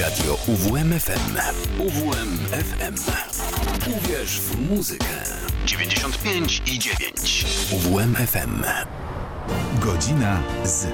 Radio 0.00 0.38
UWMFM. 0.46 1.38
UWMFM. 1.78 2.94
Uwierz 3.96 4.40
w 4.40 4.70
muzykę. 4.70 5.06
95 5.66 6.62
i 6.66 6.78
9. 6.78 7.46
UWMFM. 7.72 8.64
Godzina 9.80 10.42
z, 10.64 10.86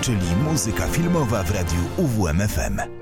czyli 0.00 0.36
muzyka 0.44 0.86
filmowa 0.86 1.42
w 1.42 1.50
radiu 1.50 1.78
UWMFM. 1.96 2.99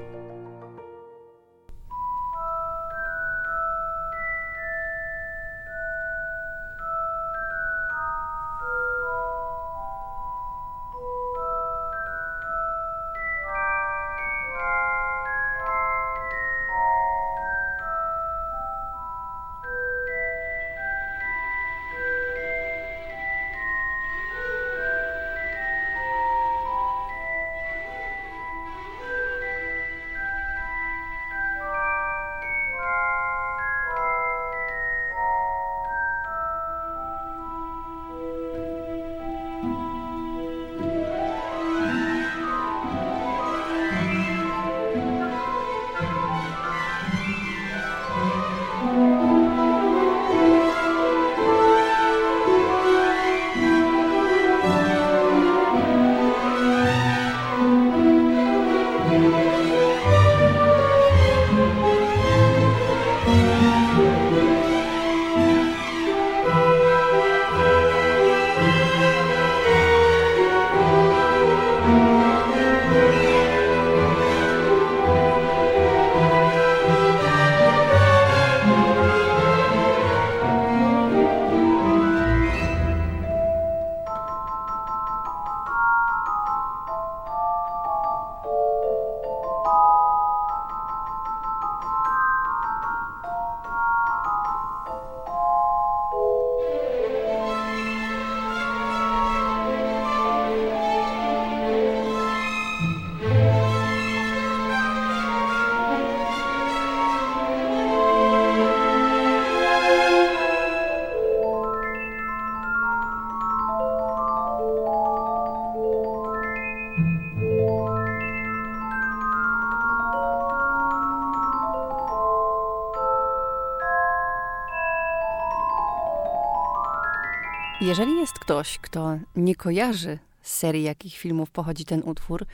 Jeżeli 127.88 128.16
jest 128.16 128.38
ktoś, 128.38 128.78
kto 128.78 129.18
nie 129.36 129.54
kojarzy 129.54 130.18
z 130.42 130.54
serii, 130.54 130.82
jakich 130.82 131.16
filmów 131.16 131.50
pochodzi 131.50 131.84
ten 131.84 132.02
utwór, 132.02 132.46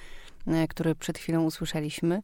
e, 0.46 0.68
który 0.68 0.94
przed 0.94 1.18
chwilą 1.18 1.44
usłyszeliśmy, 1.44 2.22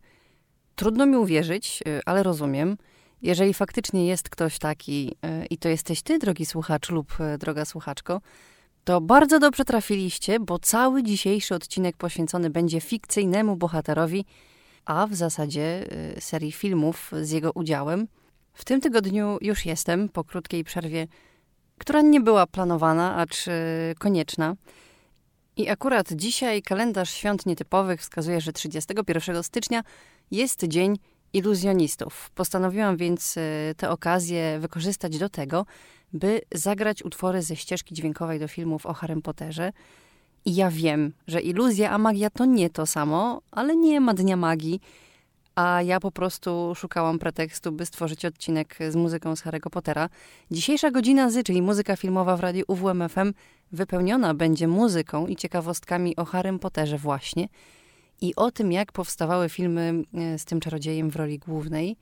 trudno 0.76 1.06
mi 1.06 1.16
uwierzyć, 1.16 1.82
e, 1.87 2.00
ale 2.06 2.22
rozumiem. 2.22 2.76
Jeżeli 3.22 3.54
faktycznie 3.54 4.06
jest 4.06 4.28
ktoś 4.28 4.59
taki 4.59 5.15
e, 5.22 5.47
i 5.47 5.59
to 5.59 5.69
jesteś 5.69 6.03
ty, 6.03 6.19
drogi 6.19 6.47
słuchacz 6.47 6.91
lub 6.91 7.19
droga 7.38 7.65
słuchaczko, 7.65 8.20
to 8.84 9.00
bardzo 9.00 9.38
dobrze 9.38 9.65
trafiliście, 9.65 10.41
bo 10.41 10.59
cały 10.59 11.03
dzisiejszy 11.03 11.54
odcinek 11.54 11.97
poświęcony 11.97 12.50
będzie 12.50 12.81
fikcyjnemu 12.81 13.56
bohaterowi, 13.56 14.25
a 14.84 15.06
w 15.06 15.15
zasadzie 15.15 15.84
serii 16.19 16.53
filmów 16.53 17.10
z 17.22 17.31
jego 17.31 17.53
udziałem. 17.53 18.09
W 18.53 18.65
tym 18.65 18.81
tygodniu 18.81 19.38
już 19.41 19.66
jestem 19.66 20.09
po 20.09 20.25
krótkiej 20.25 20.65
przerwie 20.65 21.06
która 21.80 22.02
nie 22.02 22.20
była 22.20 22.46
planowana, 22.46 23.16
acz 23.16 23.46
konieczna. 23.98 24.54
I 25.56 25.68
akurat 25.68 26.12
dzisiaj 26.12 26.62
kalendarz 26.62 27.10
świąt 27.10 27.46
nietypowych 27.46 28.00
wskazuje, 28.00 28.41
że 28.41 28.52
31 28.52 29.42
stycznia 29.42 29.82
jest 30.30 30.64
Dzień 30.64 30.98
Iluzjonistów. 31.32 32.30
Postanowiłam 32.34 32.96
więc 32.96 33.36
e, 33.36 33.74
tę 33.76 33.90
okazję 33.90 34.58
wykorzystać 34.60 35.19
do 35.19 35.28
tego, 35.28 35.66
by 36.12 36.40
zagrać 36.54 37.04
utwory 37.04 37.42
ze 37.42 37.56
ścieżki 37.56 37.94
dźwiękowej 37.94 38.38
do 38.38 38.48
filmów 38.48 38.86
o 38.86 38.92
Harrym 38.92 39.22
Potterze. 39.22 39.72
I 40.44 40.54
ja 40.54 40.70
wiem, 40.70 41.12
że 41.26 41.40
iluzja 41.40 41.90
a 41.90 41.98
magia 41.98 42.30
to 42.30 42.44
nie 42.44 42.70
to 42.70 42.86
samo, 42.86 43.42
ale 43.50 43.76
nie 43.76 44.00
ma 44.00 44.14
Dnia 44.14 44.36
Magii 44.36 44.80
a 45.55 45.83
ja 45.83 46.00
po 46.00 46.11
prostu 46.11 46.72
szukałam 46.75 47.19
pretekstu, 47.19 47.72
by 47.72 47.87
stworzyć 47.87 48.25
odcinek 48.25 48.78
z 48.88 48.97
muzyką 48.97 49.37
z 49.37 49.43
Harry'ego 49.43 49.71
Pottera. 49.71 50.09
Dzisiejsza 50.50 50.91
godzina 50.91 51.31
z, 51.31 51.47
czyli 51.47 51.62
muzyka 51.62 51.97
filmowa 51.97 52.37
w 52.37 52.41
radiu 52.41 52.65
UWMFM, 52.69 53.33
wypełniona 53.72 54.34
będzie 54.34 54.69
muzyką 54.69 55.27
i 55.27 55.37
ciekawostkami 55.37 56.16
o 56.16 56.25
Harrym 56.25 56.59
Potterze 56.59 56.99
właśnie 56.99 57.49
i 58.21 58.34
o 58.37 58.50
tym, 58.50 58.72
jak 58.72 58.93
powstawały 58.93 59.49
filmy 59.49 60.03
e, 60.15 60.38
z 60.38 60.44
tym 60.44 60.61
czarodziejem 60.61 61.11
w 61.11 61.16
roli 61.16 61.38
głównej. 61.38 61.97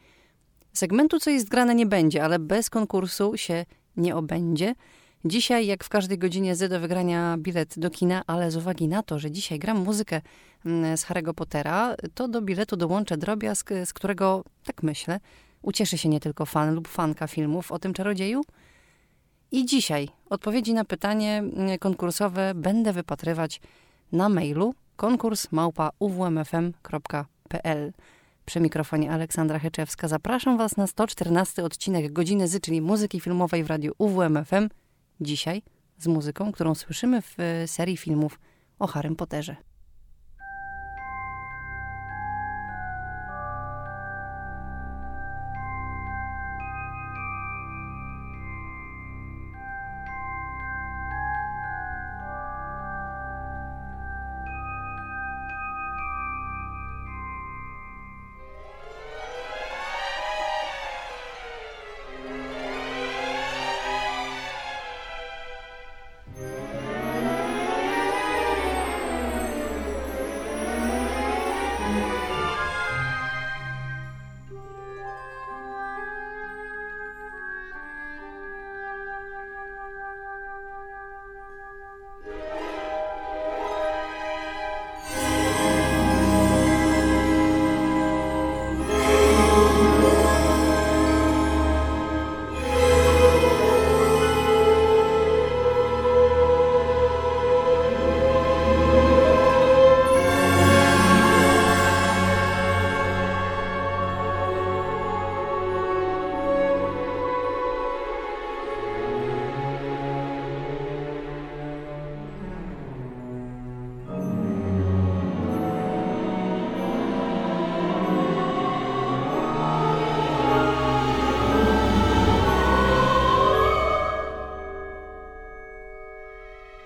Segmentu, 0.73 1.19
co 1.19 1.31
jest 1.31 1.49
grane, 1.49 1.75
nie 1.75 1.87
będzie, 1.87 2.25
ale 2.25 2.39
bez 2.39 2.71
konkursu 2.71 3.37
się 3.37 3.65
nie 3.97 4.17
obędzie. 4.17 4.75
Dzisiaj, 5.25 5.67
jak 5.67 5.84
w 5.84 5.89
każdej 5.89 6.19
godzinie 6.19 6.56
z 6.56 6.71
do 6.71 6.81
wygrania 6.81 7.37
bilet 7.39 7.79
do 7.79 7.91
kina, 7.91 8.23
ale 8.27 8.51
z 8.51 8.56
uwagi 8.56 8.89
na 8.89 9.03
to, 9.03 9.19
że 9.19 9.31
dzisiaj 9.31 9.59
gram 9.59 9.79
muzykę 9.79 10.21
mm, 10.67 10.97
z 10.97 11.05
Harry'ego 11.05 11.34
Pottera, 11.34 11.95
to 12.15 12.29
do 12.29 12.43
biletu 12.43 12.77
dołączę 12.77 13.17
drobiazg, 13.17 13.71
z 13.84 13.93
którego, 13.93 14.45
tak 14.65 14.83
myślę, 14.83 15.21
ucieszy 15.62 15.99
się 15.99 16.09
nie 16.09 16.21
tylko 16.21 16.47
fan 16.47 16.75
lub 16.75 16.89
fanka 16.89 17.27
filmów 17.27 17.73
o 17.73 17.79
tym 17.79 17.95
czarodzieju. 17.95 18.43
I 19.53 19.67
dzisiaj 19.67 20.09
odpowiedzi 20.31 20.75
na 20.75 20.84
pytanie 20.84 21.39
mm, 21.39 21.79
konkursowe 21.79 22.53
będę 22.55 22.93
wypatrywać 22.93 23.61
na 24.12 24.29
mailu 24.29 24.75
konkurs 24.97 25.49
uwmfm.pl. 25.99 27.93
Przy 28.45 28.61
mikrofonie 28.61 29.11
Aleksandra 29.11 29.59
Heczewska 29.59 30.09
zapraszam 30.09 30.59
Was 30.59 30.77
na 30.77 30.87
114 30.87 31.65
odcinek 31.65 32.12
Godziny 32.12 32.49
Z, 32.49 32.65
czyli 32.65 32.81
muzyki 32.81 33.21
filmowej 33.21 33.65
w 33.65 33.67
radiu 33.67 33.93
UWMFM 33.99 34.69
Dzisiaj 35.21 35.62
z 35.99 36.06
muzyką, 36.06 36.53
którą 36.53 36.75
słyszymy 36.75 37.23
w 37.23 37.41
e, 37.41 37.69
serii 37.69 37.97
filmów 37.97 38.41
o 38.79 38.87
Harrym 38.87 39.17
Potterze. 39.17 39.56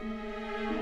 Música 0.03 0.82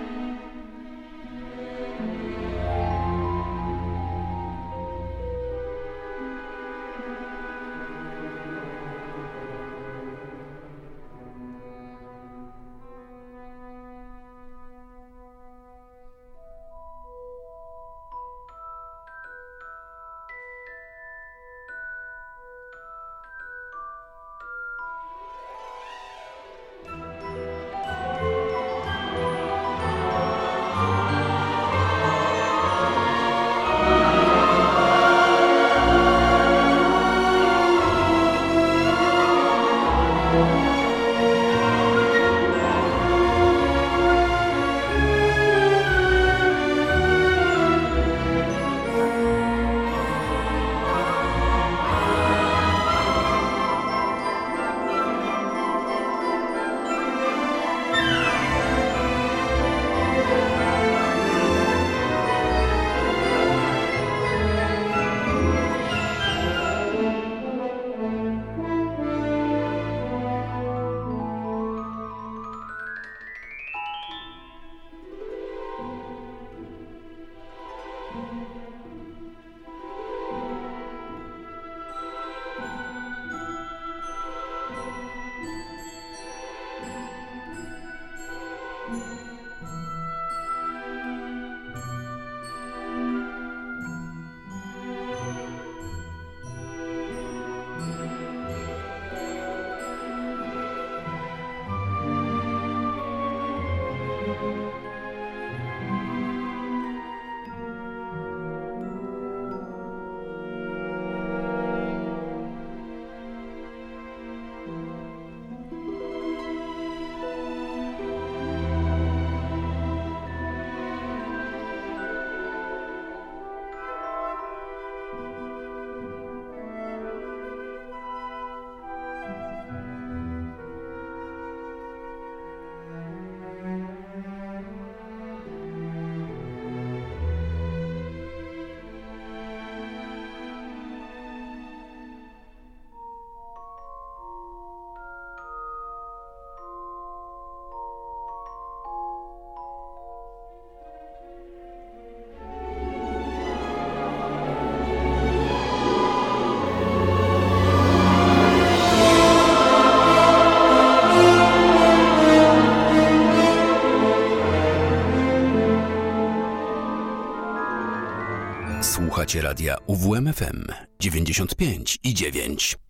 UWMFM 170.11 170.65
95 170.99 171.99
i 172.03 172.15
9. 172.15 172.90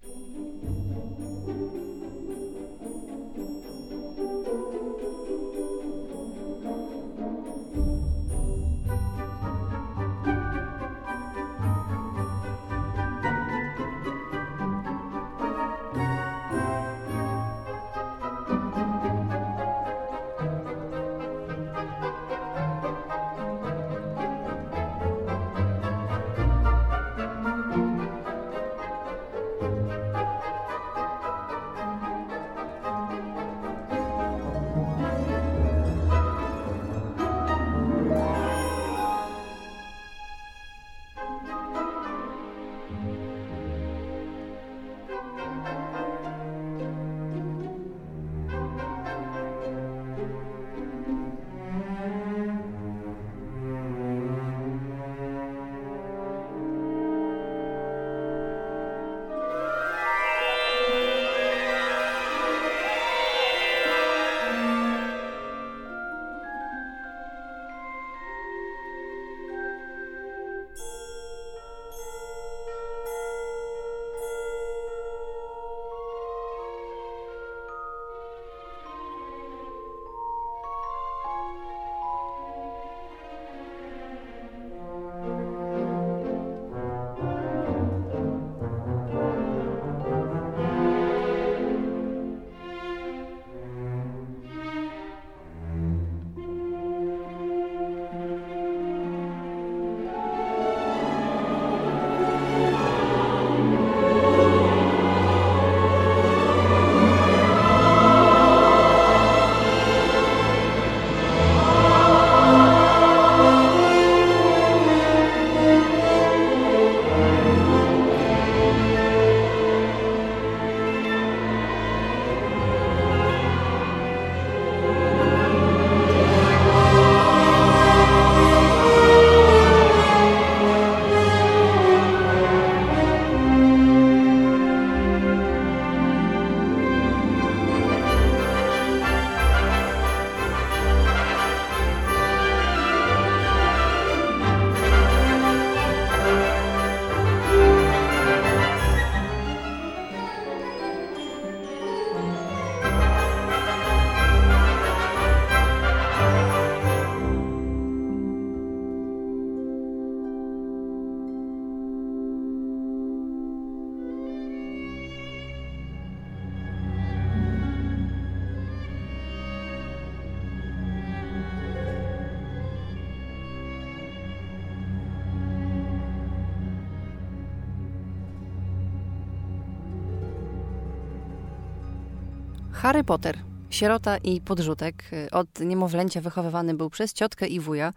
Harry 182.83 183.05
Potter, 183.05 183.39
sierota 183.71 184.19
i 184.19 184.41
podrzutek, 184.41 185.11
od 185.33 185.61
niemowlęcia 185.61 186.21
wychowywany 186.21 186.75
był 186.75 186.91
przez 186.91 187.13
ciotkę 187.13 187.47
i 187.47 187.61
wuja, 187.61 187.93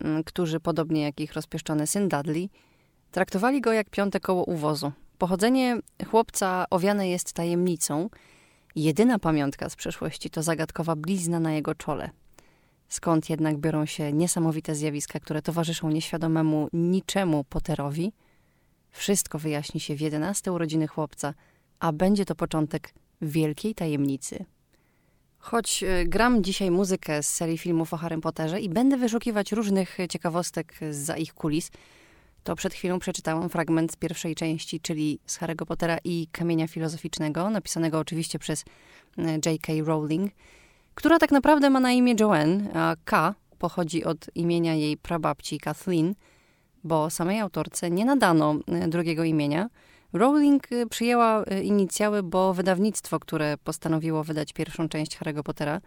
mm, 0.00 0.24
którzy, 0.24 0.60
podobnie 0.60 1.02
jak 1.02 1.20
ich 1.20 1.32
rozpieszczony 1.32 1.86
syn 1.86 2.08
Dudley, 2.08 2.50
traktowali 3.10 3.60
go 3.60 3.72
jak 3.72 3.90
piąte 3.90 4.20
koło 4.20 4.44
uwozu. 4.44 4.92
Pochodzenie 5.18 5.78
chłopca 6.10 6.64
owiane 6.70 7.08
jest 7.08 7.32
tajemnicą. 7.32 8.10
Jedyna 8.76 9.18
pamiątka 9.18 9.68
z 9.68 9.76
przeszłości 9.76 10.30
to 10.30 10.42
zagadkowa 10.42 10.96
blizna 10.96 11.40
na 11.40 11.52
jego 11.52 11.74
czole. 11.74 12.10
Skąd 12.88 13.30
jednak 13.30 13.58
biorą 13.58 13.86
się 13.86 14.12
niesamowite 14.12 14.74
zjawiska, 14.74 15.20
które 15.20 15.42
towarzyszą 15.42 15.90
nieświadomemu 15.90 16.68
niczemu 16.72 17.44
Potterowi? 17.44 18.12
Wszystko 18.90 19.38
wyjaśni 19.38 19.80
się 19.80 19.96
w 19.96 20.00
11 20.00 20.52
urodziny 20.52 20.86
chłopca, 20.86 21.34
a 21.80 21.92
będzie 21.92 22.24
to 22.24 22.34
początek 22.34 22.94
wielkiej 23.22 23.74
tajemnicy. 23.74 24.44
Choć 25.38 25.82
e, 25.82 26.04
gram 26.04 26.44
dzisiaj 26.44 26.70
muzykę 26.70 27.22
z 27.22 27.28
serii 27.28 27.58
filmów 27.58 27.94
o 27.94 27.96
Harry 27.96 28.20
Potterze 28.20 28.60
i 28.60 28.68
będę 28.68 28.96
wyszukiwać 28.96 29.52
różnych 29.52 29.98
ciekawostek 30.08 30.74
za 30.90 31.16
ich 31.16 31.34
kulis, 31.34 31.70
to 32.44 32.56
przed 32.56 32.74
chwilą 32.74 32.98
przeczytałam 32.98 33.48
fragment 33.48 33.92
z 33.92 33.96
pierwszej 33.96 34.34
części, 34.34 34.80
czyli 34.80 35.18
z 35.26 35.38
Harry'ego 35.38 35.66
Pottera 35.66 35.98
i 36.04 36.28
Kamienia 36.32 36.68
Filozoficznego, 36.68 37.50
napisanego 37.50 37.98
oczywiście 37.98 38.38
przez 38.38 38.64
e, 39.18 39.32
J.K. 39.32 39.72
Rowling, 39.84 40.32
która 40.94 41.18
tak 41.18 41.30
naprawdę 41.30 41.70
ma 41.70 41.80
na 41.80 41.92
imię 41.92 42.14
Joanne, 42.20 42.70
a 42.74 42.96
K 43.04 43.34
pochodzi 43.58 44.04
od 44.04 44.26
imienia 44.34 44.74
jej 44.74 44.96
prababci 44.96 45.60
Kathleen, 45.60 46.14
bo 46.84 47.10
samej 47.10 47.40
autorce 47.40 47.90
nie 47.90 48.04
nadano 48.04 48.54
e, 48.66 48.88
drugiego 48.88 49.24
imienia– 49.24 49.68
Rowling 50.12 50.72
y, 50.72 50.86
przyjęła 50.86 51.42
y, 51.42 51.62
inicjały, 51.62 52.22
bo 52.22 52.54
wydawnictwo, 52.54 53.20
które 53.20 53.58
postanowiło 53.64 54.24
wydać 54.24 54.52
pierwszą 54.52 54.88
część 54.88 55.18
Harry'ego 55.18 55.42
Pottera, 55.42 55.80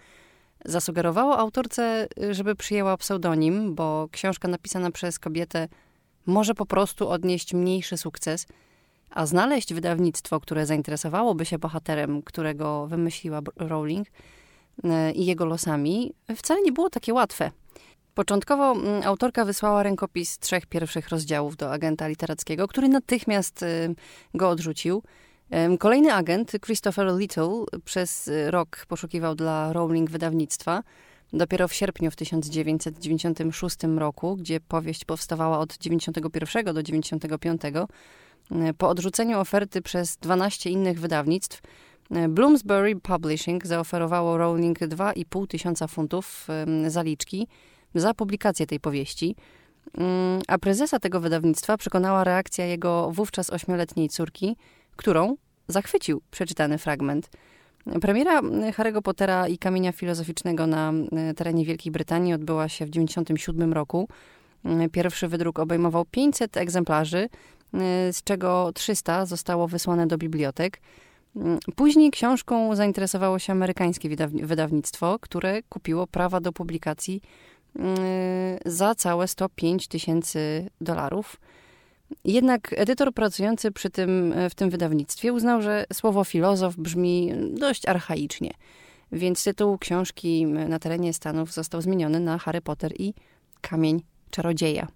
zasugerowało 0.66 1.38
autorce, 1.38 2.08
y, 2.24 2.34
żeby 2.34 2.56
przyjęła 2.56 2.98
pseudonim, 2.98 3.76
bo 3.76 4.08
książka 4.12 4.48
napisana 4.48 4.92
przez 4.92 5.20
kobietę 5.20 5.68
może 6.26 6.54
po 6.54 6.66
prostu 6.66 7.10
odnieść 7.10 7.54
mniejszy 7.54 7.98
sukces, 7.98 8.48
a 9.10 9.26
znaleźć 9.26 9.74
wydawnictwo, 9.74 10.40
które 10.40 10.66
zainteresowałoby 10.66 11.46
się 11.46 11.60
bohaterem, 11.60 12.22
którego 12.22 12.88
wymyśliła 12.88 13.42
Rowling 13.56 14.08
i 15.14 15.26
jego 15.26 15.46
losami, 15.46 16.14
wcale 16.36 16.62
nie 16.62 16.72
było 16.72 16.90
takie 16.90 17.14
łatwe. 17.14 17.52
Początkowo 18.16 18.72
mm, 18.72 19.04
autorka 19.04 19.46
wysłała 19.46 19.84
rękopis 19.84 20.40
trzech 20.40 20.66
pierwszych 20.66 21.10
rozdziałów 21.10 21.58
do 21.58 21.72
agenta 21.72 22.08
literackiego, 22.08 22.68
który 22.68 22.90
natychmiast 22.90 23.64
y, 23.64 23.96
go 24.34 24.50
odrzucił. 24.50 25.04
Kolejny 25.80 26.14
agent, 26.14 26.52
Christopher 26.66 27.08
Little, 27.18 27.64
przez 27.86 28.32
rok 28.48 28.86
poszukiwał 28.88 29.36
dla 29.36 29.74
Rowling 29.74 30.10
wydawnictwa. 30.10 30.84
Dopiero 31.34 31.68
w 31.68 31.74
sierpniu 31.74 32.12
w 32.12 32.16
1996 32.16 33.78
roku, 33.98 34.36
gdzie 34.36 34.60
powieść 34.60 35.06
powstawała 35.06 35.60
od 35.60 35.78
91 35.78 36.74
do 36.74 36.84
95, 36.84 37.62
y, 37.66 38.74
po 38.78 38.90
odrzuceniu 38.90 39.40
oferty 39.40 39.82
przez 39.82 40.18
12 40.18 40.70
innych 40.70 41.00
wydawnictw, 41.00 41.62
y, 42.12 42.30
Bloomsbury 42.30 42.96
Publishing 42.96 43.66
zaoferowało 43.68 44.38
Rowling 44.38 44.80
2,5 44.80 45.48
tysiąca 45.48 45.88
funtów 45.88 46.48
zaliczki 46.88 47.48
za 47.96 48.14
publikację 48.14 48.68
tej 48.68 48.80
powieści. 48.80 49.36
Mm, 49.98 50.42
a 50.48 50.58
prezesa 50.58 51.00
tego 51.00 51.20
wydawnictwa 51.20 51.78
przekonała 51.78 52.24
reakcja 52.24 52.66
jego 52.66 53.12
wówczas 53.12 53.50
ośmioletniej 53.50 54.10
córki, 54.10 54.56
którą 54.96 55.36
zachwycił 55.68 56.22
przeczytany 56.32 56.78
fragment. 56.78 57.30
Premiera 58.02 58.42
Harry'ego 58.72 59.02
Pottera 59.02 59.48
i 59.48 59.58
Kamienia 59.58 59.92
Filozoficznego 59.92 60.68
na 60.68 60.94
e, 61.12 61.34
terenie 61.34 61.66
Wielkiej 61.66 61.92
Brytanii 61.92 62.34
odbyła 62.34 62.70
się 62.70 62.86
w 62.86 62.90
1997 62.90 63.74
roku. 63.74 64.08
Mm, 64.66 64.90
pierwszy 64.90 65.28
wydruk 65.28 65.60
obejmował 65.60 66.06
500 66.06 66.58
egzemplarzy, 66.58 67.30
e, 67.74 68.14
z 68.14 68.24
czego 68.24 68.72
300 68.74 69.26
zostało 69.26 69.68
wysłane 69.68 70.08
do 70.08 70.18
bibliotek. 70.18 70.82
Mm, 71.36 71.60
później 71.76 72.12
książką 72.12 72.76
zainteresowało 72.76 73.40
się 73.40 73.54
amerykańskie 73.54 74.10
wydawnictwo, 74.44 75.18
które 75.22 75.64
kupiło 75.64 76.08
prawa 76.08 76.40
do 76.40 76.52
publikacji 76.52 77.22
za 78.66 78.96
całe 78.96 79.28
105 79.28 79.88
tysięcy 79.88 80.70
dolarów. 80.82 81.40
Jednak 82.26 82.74
edytor 82.78 83.14
pracujący 83.14 83.72
przy 83.72 83.90
tym, 83.90 84.34
w 84.50 84.56
tym 84.56 84.70
wydawnictwie 84.70 85.34
uznał, 85.34 85.62
że 85.62 85.86
słowo 85.94 86.24
filozof 86.24 86.76
brzmi 86.76 87.34
dość 87.52 87.88
archaicznie, 87.88 88.52
więc 89.12 89.44
tytuł 89.44 89.78
książki 89.78 90.46
na 90.46 90.80
terenie 90.80 91.14
Stanów 91.14 91.54
został 91.54 91.82
zmieniony 91.82 92.20
na 92.20 92.38
Harry 92.38 92.62
Potter 92.62 92.94
i 93.00 93.14
Kamień 93.62 94.02
Czarodzieja. 94.30 94.88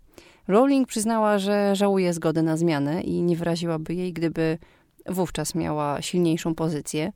Rowling 0.47 0.87
przyznała, 0.87 1.37
że 1.37 1.75
żałuje 1.75 2.13
zgody 2.13 2.43
na 2.43 2.57
zmianę 2.57 3.01
i 3.01 3.21
nie 3.21 3.35
wyraziłaby 3.35 3.93
jej, 3.93 4.13
gdyby 4.13 4.57
wówczas 5.05 5.55
miała 5.55 6.01
silniejszą 6.01 6.55
pozycję. 6.55 7.11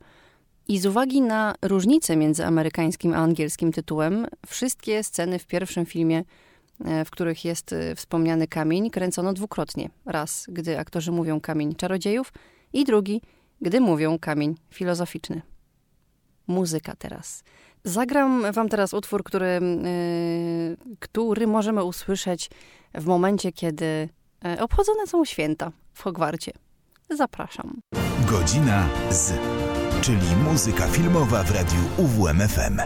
I 0.68 0.78
z 0.78 0.86
uwagi 0.86 1.20
na 1.20 1.54
różnice 1.62 2.16
między 2.16 2.46
amerykańskim 2.46 3.14
a 3.14 3.16
angielskim 3.16 3.72
tytułem, 3.72 4.26
wszystkie 4.46 5.04
sceny 5.04 5.38
w 5.38 5.46
pierwszym 5.46 5.86
filmie 5.86 6.24
E, 6.84 7.04
w 7.04 7.10
których 7.10 7.44
jest 7.44 7.72
e, 7.72 7.94
wspomniany 7.94 8.48
kamień, 8.48 8.90
kręcono 8.90 9.32
dwukrotnie. 9.32 9.90
Raz, 10.06 10.46
gdy 10.48 10.78
aktorzy 10.78 11.12
mówią 11.12 11.40
kamień 11.40 11.74
czarodziejów 11.74 12.32
i 12.72 12.84
drugi, 12.84 13.22
gdy 13.60 13.80
mówią 13.80 14.18
kamień 14.18 14.54
filozoficzny. 14.70 15.42
Muzyka 16.46 16.96
teraz. 16.98 17.42
Zagram 17.84 18.52
wam 18.52 18.68
teraz 18.68 18.94
utwór, 18.94 19.24
który, 19.24 19.46
yy, 19.46 20.96
który 20.98 21.46
możemy 21.46 21.84
usłyszeć 21.84 22.50
w 22.94 23.06
momencie, 23.06 23.52
kiedy 23.52 24.08
obchodzone 24.60 25.06
są 25.06 25.24
święta 25.24 25.72
w 25.92 26.02
Hogwarcie. 26.02 26.52
Zapraszam. 27.10 27.80
Godzina 28.30 28.88
z, 29.10 29.32
czyli 30.04 30.36
muzyka 30.36 30.86
filmowa 30.86 31.42
w 31.42 31.50
radiu 31.50 31.78
UWMFM. 31.96 32.80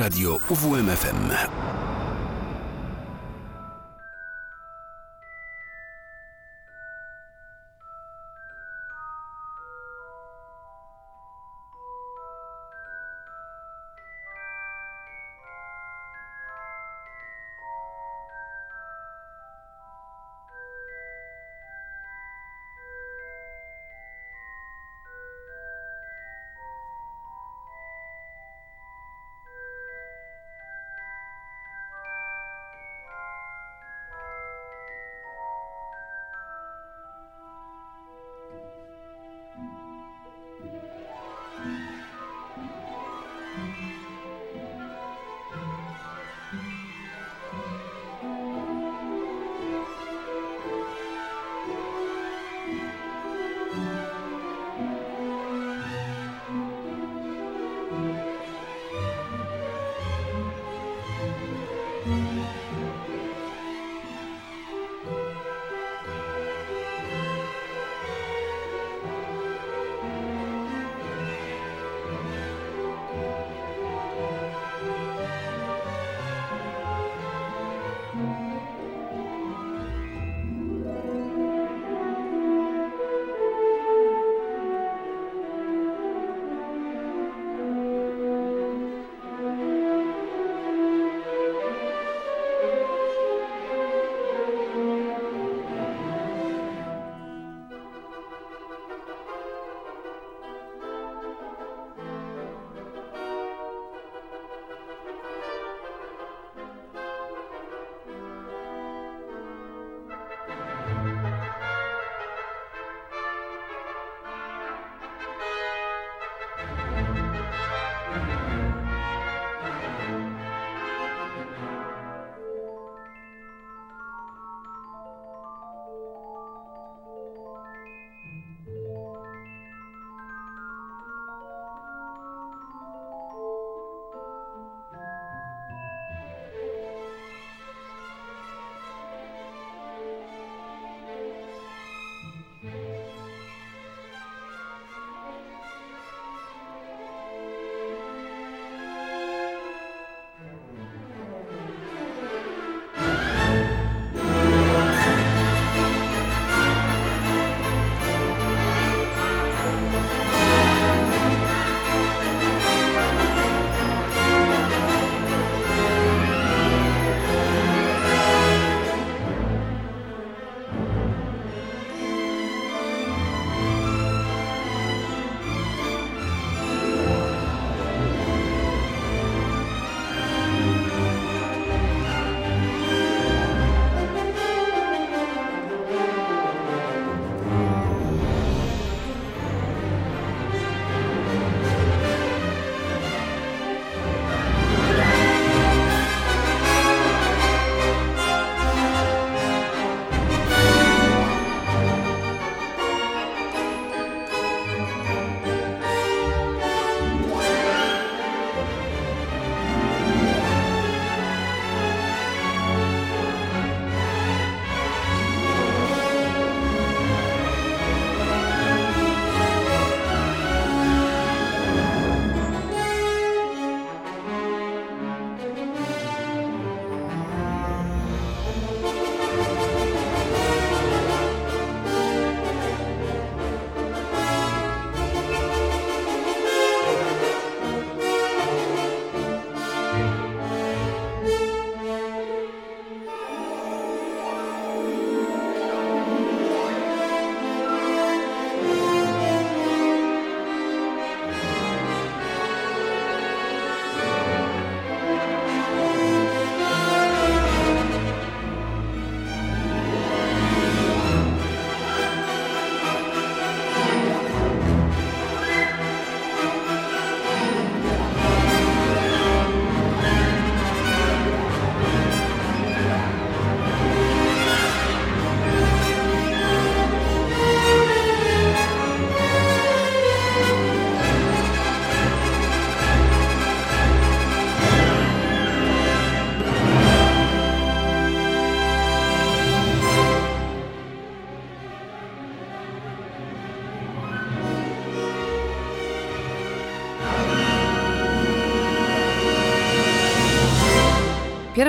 Radio 0.00 0.40
UWMFM. 0.48 1.79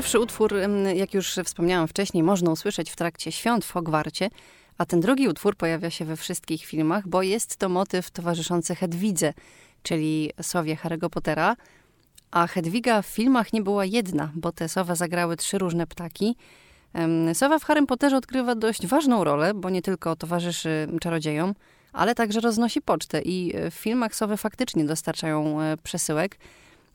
Pierwszy 0.01 0.19
utwór, 0.19 0.53
jak 0.95 1.13
już 1.13 1.39
wspomniałam 1.45 1.87
wcześniej, 1.87 2.23
można 2.23 2.51
usłyszeć 2.51 2.91
w 2.91 2.95
trakcie 2.95 3.31
świąt 3.31 3.65
w 3.65 3.71
Hogwarcie, 3.71 4.29
a 4.77 4.85
ten 4.85 4.99
drugi 4.99 5.27
utwór 5.27 5.55
pojawia 5.55 5.89
się 5.89 6.05
we 6.05 6.15
wszystkich 6.15 6.65
filmach, 6.65 7.07
bo 7.07 7.21
jest 7.21 7.57
to 7.57 7.69
motyw 7.69 8.11
towarzyszący 8.11 8.75
Hedwidze, 8.75 9.33
czyli 9.83 10.31
sowie 10.41 10.75
Harry'ego 10.75 11.09
Pottera. 11.09 11.55
A 12.31 12.47
Hedwiga 12.47 13.01
w 13.01 13.05
filmach 13.05 13.53
nie 13.53 13.61
była 13.61 13.85
jedna, 13.85 14.31
bo 14.35 14.51
te 14.51 14.69
sowa 14.69 14.95
zagrały 14.95 15.37
trzy 15.37 15.57
różne 15.57 15.87
ptaki. 15.87 16.35
Sowa 17.33 17.59
w 17.59 17.63
Harrym 17.63 17.87
Potterze 17.87 18.17
odgrywa 18.17 18.55
dość 18.55 18.87
ważną 18.87 19.23
rolę, 19.23 19.53
bo 19.53 19.69
nie 19.69 19.81
tylko 19.81 20.15
towarzyszy 20.15 20.87
czarodziejom, 21.01 21.53
ale 21.93 22.15
także 22.15 22.39
roznosi 22.39 22.81
pocztę 22.81 23.21
i 23.21 23.53
w 23.71 23.73
filmach 23.73 24.15
sowy 24.15 24.37
faktycznie 24.37 24.85
dostarczają 24.85 25.61
e, 25.61 25.77
przesyłek. 25.83 26.37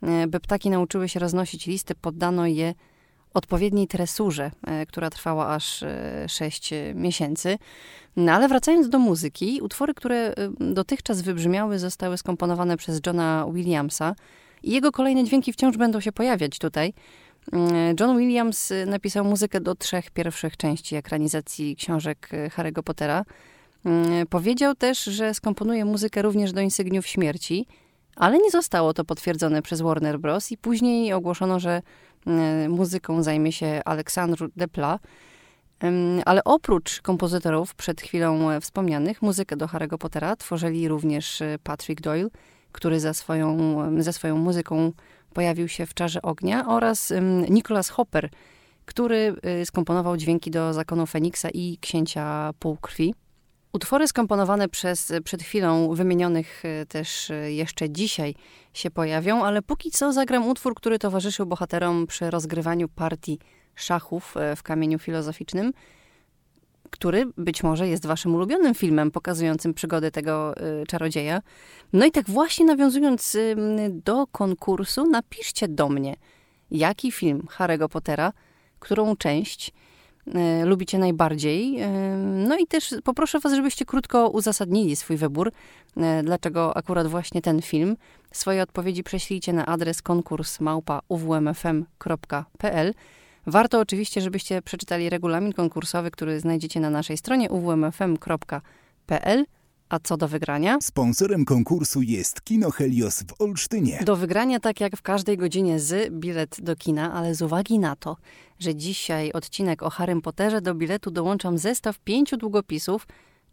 E, 0.02 0.26
by 0.26 0.40
ptaki 0.40 0.70
nauczyły 0.70 1.08
się 1.08 1.20
roznosić 1.20 1.66
listy, 1.66 1.94
poddano 1.94 2.46
je 2.46 2.74
odpowiedniej 3.36 3.88
tresurze, 3.88 4.50
e, 4.66 4.86
która 4.86 5.10
trwała 5.10 5.54
aż 5.54 5.84
6 6.28 6.72
e, 6.72 6.94
miesięcy. 6.94 7.58
No 8.16 8.32
ale 8.32 8.48
wracając 8.48 8.88
do 8.88 8.98
muzyki, 8.98 9.60
utwory, 9.62 9.94
które 9.94 10.34
dotychczas 10.60 11.22
wybrzmiały, 11.22 11.78
zostały 11.78 12.18
skomponowane 12.18 12.76
przez 12.76 13.00
Johna 13.06 13.46
Williamsa 13.52 14.14
i 14.62 14.70
jego 14.70 14.92
kolejne 14.92 15.24
dźwięki 15.24 15.52
wciąż 15.52 15.76
będą 15.76 16.00
się 16.00 16.12
pojawiać 16.12 16.58
tutaj. 16.58 16.92
John 18.00 18.18
Williams 18.18 18.72
napisał 18.86 19.24
muzykę 19.24 19.60
do 19.60 19.74
trzech 19.74 20.10
pierwszych 20.10 20.56
części 20.56 20.96
ekranizacji 20.96 21.76
książek 21.76 22.28
Harry'ego 22.56 22.82
Pottera. 22.82 23.24
Powiedział 24.30 24.74
też, 24.74 25.04
że 25.04 25.34
skomponuje 25.34 25.84
muzykę 25.84 26.22
również 26.22 26.52
do 26.52 26.60
Insygniów 26.60 27.06
Śmierci– 27.06 27.66
ale 28.16 28.38
nie 28.38 28.50
zostało 28.50 28.94
to 28.94 29.04
potwierdzone 29.04 29.62
przez 29.62 29.80
Warner 29.80 30.18
Bros. 30.18 30.52
i 30.52 30.58
później 30.58 31.12
ogłoszono, 31.12 31.60
że 31.60 31.82
Muzyką 32.68 33.22
zajmie 33.22 33.52
się 33.52 33.80
Aleksandr 33.84 34.48
Depla. 34.56 34.98
Ale 36.24 36.44
oprócz 36.44 37.02
kompozytorów 37.02 37.74
przed 37.74 38.00
chwilą 38.00 38.60
wspomnianych, 38.60 39.22
muzykę 39.22 39.56
do 39.56 39.66
Harry'ego 39.66 39.98
Pottera 39.98 40.36
tworzyli 40.36 40.88
również 40.88 41.42
Patrick 41.62 42.00
Doyle, 42.00 42.28
który 42.72 43.00
za 43.00 43.14
swoją, 43.14 43.58
ze 44.02 44.12
swoją 44.12 44.36
muzyką 44.36 44.92
pojawił 45.34 45.68
się 45.68 45.86
w 45.86 45.94
Czarze 45.94 46.22
Ognia 46.22 46.68
oraz 46.68 47.12
Nicholas 47.48 47.88
Hopper, 47.88 48.30
który 48.86 49.36
y, 49.62 49.66
skomponował 49.66 50.16
dźwięki 50.16 50.50
do 50.50 50.72
Zakonu 50.72 51.06
Feniksa 51.06 51.48
i 51.50 51.78
Księcia 51.80 52.50
Półkrwi. 52.58 53.14
Utwory 53.72 54.08
skomponowane 54.08 54.68
przez 54.68 55.12
przed 55.24 55.42
chwilą 55.42 55.94
wymienionych 55.94 56.64
y, 56.64 56.86
też 56.86 57.30
y, 57.30 57.52
jeszcze 57.52 57.90
dzisiaj 57.90 58.34
się 58.78 58.90
pojawią, 58.90 59.44
ale 59.44 59.62
póki 59.62 59.90
co 59.90 60.12
zagram 60.12 60.48
utwór, 60.48 60.74
który 60.74 60.98
towarzyszył 60.98 61.46
bohaterom 61.46 62.06
przy 62.06 62.30
rozgrywaniu 62.30 62.88
partii 62.88 63.38
szachów 63.74 64.34
w 64.56 64.62
kamieniu 64.62 64.98
filozoficznym, 64.98 65.72
który 66.90 67.26
być 67.36 67.62
może 67.62 67.88
jest 67.88 68.06
waszym 68.06 68.34
ulubionym 68.34 68.74
filmem 68.74 69.10
pokazującym 69.10 69.74
przygody 69.74 70.10
tego 70.10 70.54
czarodzieja. 70.88 71.42
No 71.92 72.06
i 72.06 72.10
tak 72.10 72.30
właśnie 72.30 72.66
nawiązując 72.66 73.36
do 73.90 74.26
konkursu, 74.26 75.10
napiszcie 75.10 75.68
do 75.68 75.88
mnie, 75.88 76.16
jaki 76.70 77.12
film 77.12 77.46
Harry'ego 77.58 77.88
Pottera– 77.88 78.32
którą 78.78 79.16
część 79.16 79.72
e, 80.34 80.64
lubicie 80.64 80.98
najbardziej. 80.98 81.80
E, 81.80 81.90
no 82.48 82.58
i 82.58 82.66
też 82.66 82.94
poproszę 83.04 83.40
Was, 83.40 83.52
żebyście 83.52 83.84
krótko 83.84 84.28
uzasadnili 84.28 84.96
swój 84.96 85.16
wybór, 85.16 85.52
e, 85.96 86.22
dlaczego 86.22 86.76
akurat 86.76 87.06
właśnie 87.06 87.42
ten 87.42 87.62
film. 87.62 87.96
Swoje 88.32 88.62
odpowiedzi 88.62 89.02
prześlijcie 89.02 89.52
na 89.52 89.66
adres 89.66 90.02
konkurs 90.02 90.60
małpa.uwmfm.pl. 90.60 92.94
Warto 93.46 93.80
oczywiście, 93.80 94.20
żebyście 94.20 94.62
przeczytali 94.62 95.10
regulamin 95.10 95.52
konkursowy, 95.52 96.10
który 96.10 96.40
znajdziecie 96.40 96.80
na 96.80 96.90
naszej 96.90 97.16
stronie 97.16 97.50
uwmfm.pl. 97.50 99.44
A 99.88 99.98
co 99.98 100.16
do 100.16 100.28
wygrania? 100.28 100.78
Sponsorem 100.82 101.44
konkursu 101.44 102.02
jest 102.02 102.42
Kino 102.42 102.70
Helios 102.70 103.22
w 103.22 103.42
Olsztynie. 103.42 104.00
Do 104.04 104.16
wygrania, 104.16 104.60
tak 104.60 104.80
jak 104.80 104.96
w 104.96 105.02
każdej 105.02 105.36
godzinie 105.36 105.80
z, 105.80 106.12
bilet 106.12 106.60
do 106.60 106.76
kina, 106.76 107.12
ale 107.12 107.34
z 107.34 107.42
uwagi 107.42 107.78
na 107.78 107.96
to, 107.96 108.16
że 108.58 108.74
dzisiaj 108.74 109.32
odcinek 109.32 109.82
o 109.82 109.90
Harrym 109.90 110.22
Potterze, 110.22 110.60
do 110.60 110.74
biletu 110.74 111.10
dołączam 111.10 111.58
zestaw 111.58 111.98
pięciu 111.98 112.36
długopisów, 112.36 113.06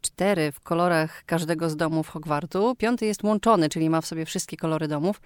cztery 0.03 0.51
w 0.51 0.59
kolorach 0.59 1.23
każdego 1.25 1.69
z 1.69 1.75
domów 1.75 2.09
Hogwartu, 2.09 2.75
piąty 2.75 3.05
jest 3.05 3.23
łączony, 3.23 3.69
czyli 3.69 3.89
ma 3.89 4.01
w 4.01 4.05
sobie 4.05 4.25
wszystkie 4.25 4.57
kolory 4.57 4.87
domów. 4.87 5.21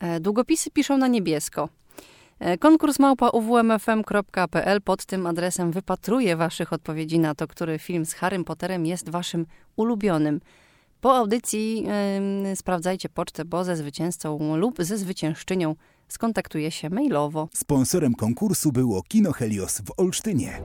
E, 0.00 0.20
długopisy 0.20 0.70
piszą 0.70 0.98
na 0.98 1.08
niebiesko. 1.08 1.68
E, 2.38 2.58
konkurs 2.58 2.98
małpa 2.98 3.28
uwmfm.pl 3.28 4.82
pod 4.82 5.06
tym 5.06 5.26
adresem 5.26 5.72
wypatruje 5.72 6.36
waszych 6.36 6.72
odpowiedzi 6.72 7.18
na 7.18 7.34
to, 7.34 7.46
który 7.46 7.78
film 7.78 8.06
z 8.06 8.12
Harrym 8.12 8.44
Potterem 8.44 8.86
jest 8.86 9.10
waszym 9.10 9.46
ulubionym. 9.76 10.40
Po 11.00 11.16
audycji 11.16 11.86
yy, 12.46 12.56
sprawdzajcie 12.56 13.08
pocztę, 13.08 13.44
bo 13.44 13.64
ze 13.64 13.76
zwycięzcą 13.76 14.56
lub 14.56 14.76
ze 14.78 14.98
zwyciężczynią 14.98 15.74
skontaktuje 16.08 16.70
się 16.70 16.90
mailowo. 16.90 17.48
Sponsorem 17.54 18.14
konkursu 18.14 18.72
było 18.72 19.02
Kino 19.02 19.32
Helios 19.32 19.80
w 19.80 20.00
Olsztynie. 20.00 20.62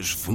Uwierz 0.00 0.16
w 0.16 0.32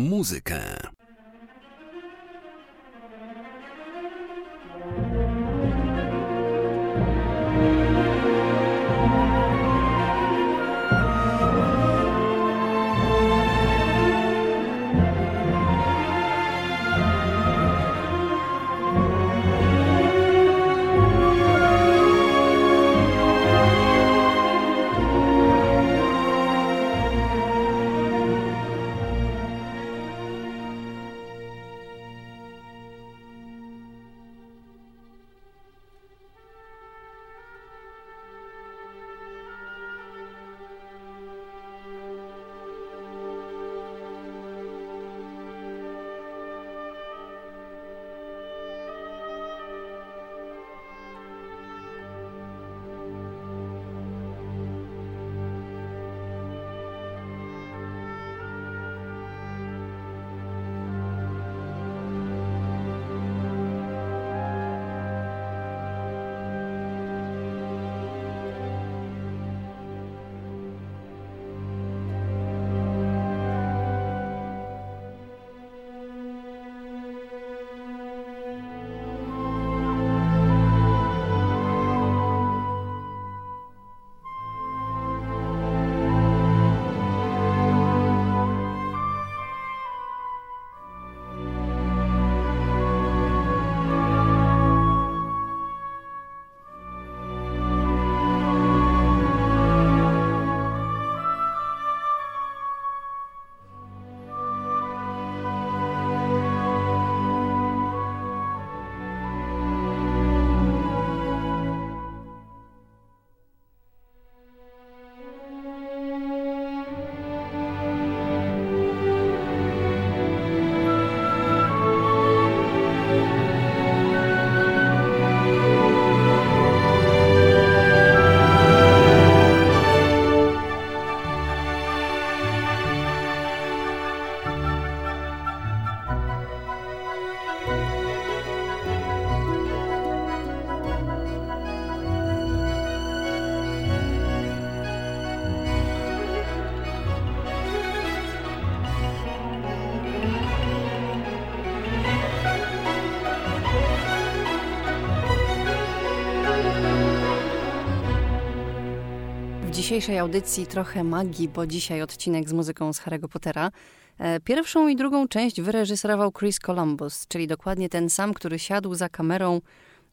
dzisiejszej 159.85 160.19
audycji 160.19 160.67
trochę 160.67 161.03
magii, 161.03 161.47
bo 161.47 161.67
dzisiaj 161.67 162.01
odcinek 162.01 162.49
z 162.49 162.53
muzyką 162.53 162.93
z 162.93 162.99
Harry'ego 162.99 163.27
Pottera. 163.27 163.71
E, 164.19 164.39
pierwszą 164.39 164.87
i 164.87 164.95
drugą 164.95 165.27
część 165.27 165.61
wyreżyserował 165.61 166.31
Chris 166.31 166.59
Columbus, 166.59 167.27
czyli 167.27 167.47
dokładnie 167.47 167.89
ten 167.89 168.09
sam, 168.09 168.33
który 168.33 168.59
siadł 168.59 168.95
za 168.95 169.09
kamerą 169.09 169.61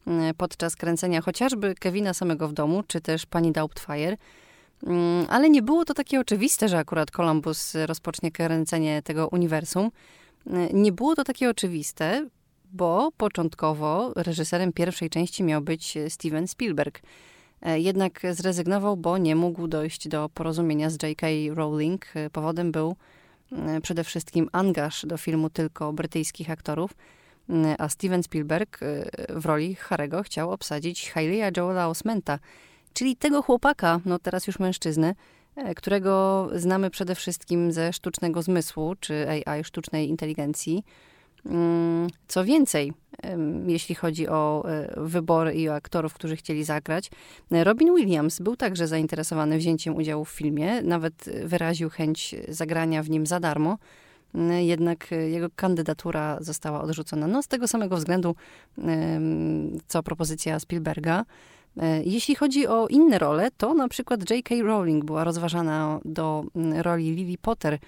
e, 0.07 0.33
podczas 0.37 0.75
kręcenia 0.75 1.21
chociażby 1.21 1.75
Kevina 1.75 2.13
samego 2.13 2.47
w 2.47 2.53
domu, 2.53 2.83
czy 2.87 3.01
też 3.01 3.25
Pani 3.25 3.51
Doubtfire. 3.51 4.17
Mm, 4.83 5.25
ale 5.29 5.49
nie 5.49 5.61
było 5.61 5.85
to 5.85 5.93
takie 5.93 6.19
oczywiste, 6.19 6.69
że 6.69 6.77
akurat 6.77 7.11
Columbus 7.11 7.73
rozpocznie 7.85 8.31
kręcenie 8.31 9.01
tego 9.01 9.27
uniwersum. 9.27 9.91
E, 10.47 10.73
nie 10.73 10.91
było 10.91 11.15
to 11.15 11.23
takie 11.23 11.49
oczywiste, 11.49 12.29
bo 12.73 13.11
początkowo 13.17 14.13
reżyserem 14.15 14.73
pierwszej 14.73 15.09
części 15.09 15.43
miał 15.43 15.61
być 15.61 15.97
Steven 16.09 16.47
Spielberg– 16.47 17.01
jednak 17.75 18.21
zrezygnował, 18.31 18.97
bo 18.97 19.17
nie 19.17 19.35
mógł 19.35 19.67
dojść 19.67 20.07
do 20.07 20.29
porozumienia 20.33 20.89
z 20.89 21.03
J.K. 21.03 21.27
Rowling. 21.53 22.05
E, 22.15 22.29
powodem 22.29 22.71
był 22.71 22.95
e, 23.51 23.81
przede 23.81 24.03
wszystkim 24.03 24.49
angaż 24.51 25.05
do 25.05 25.17
filmu 25.17 25.49
tylko 25.49 25.93
brytyjskich 25.93 26.49
aktorów, 26.49 26.91
a 27.77 27.89
Steven 27.89 28.23
Spielberg 28.23 28.79
w 29.29 29.45
roli 29.45 29.75
Harego 29.75 30.23
chciał 30.23 30.51
obsadzić 30.51 31.11
Haileya 31.11 31.51
Joela 31.57 31.87
Osmenta, 31.87 32.39
czyli 32.93 33.15
tego 33.15 33.41
chłopaka, 33.41 33.99
no 34.05 34.19
teraz 34.19 34.47
już 34.47 34.59
mężczyznę, 34.59 35.15
którego 35.75 36.49
znamy 36.55 36.89
przede 36.89 37.15
wszystkim 37.15 37.71
ze 37.71 37.93
sztucznego 37.93 38.41
zmysłu, 38.41 38.95
czy 38.99 39.27
AI, 39.45 39.63
sztucznej 39.63 40.09
inteligencji, 40.09 40.83
Mm, 40.83 41.12
co 42.27 42.45
więcej, 42.45 42.93
jeśli 43.67 43.95
chodzi 43.95 44.27
o 44.27 44.63
e, 44.69 44.93
wybory 44.97 45.53
i 45.53 45.69
o 45.69 45.75
aktorów, 45.75 46.13
którzy 46.13 46.35
chcieli 46.35 46.63
zagrać, 46.63 47.11
Robin 47.51 47.95
Williams 47.95 48.39
był 48.39 48.55
także 48.55 48.87
zainteresowany 48.87 49.57
wzięciem 49.57 49.95
udziału 49.95 50.25
w 50.25 50.29
filmie, 50.29 50.81
nawet 50.81 51.29
wyraził 51.45 51.89
chęć 51.89 52.35
zagrania 52.47 53.03
w 53.03 53.09
nim 53.09 53.25
za 53.25 53.39
darmo. 53.39 53.77
Mm, 54.35 54.61
jednak 54.61 55.11
jego 55.11 55.47
kandydatura 55.55 56.37
została 56.41 56.81
odrzucona. 56.81 57.27
No, 57.27 57.43
z 57.43 57.47
tego 57.47 57.67
samego 57.67 57.97
względu, 57.97 58.35
co 59.87 60.03
propozycja 60.03 60.59
Spielberga. 60.59 61.25
E, 61.77 62.03
jeśli 62.03 62.35
chodzi 62.35 62.67
o 62.67 62.87
inne 62.87 63.19
role, 63.19 63.51
to 63.57 63.73
na 63.73 63.87
przykład 63.87 64.29
J.K. 64.29 64.55
Rowling 64.63 65.05
była 65.05 65.23
rozważana 65.23 65.99
do 66.05 66.43
mm, 66.55 66.81
roli 66.81 67.15
Lily 67.15 67.37
Potter 67.41 67.73
E, 67.73 67.79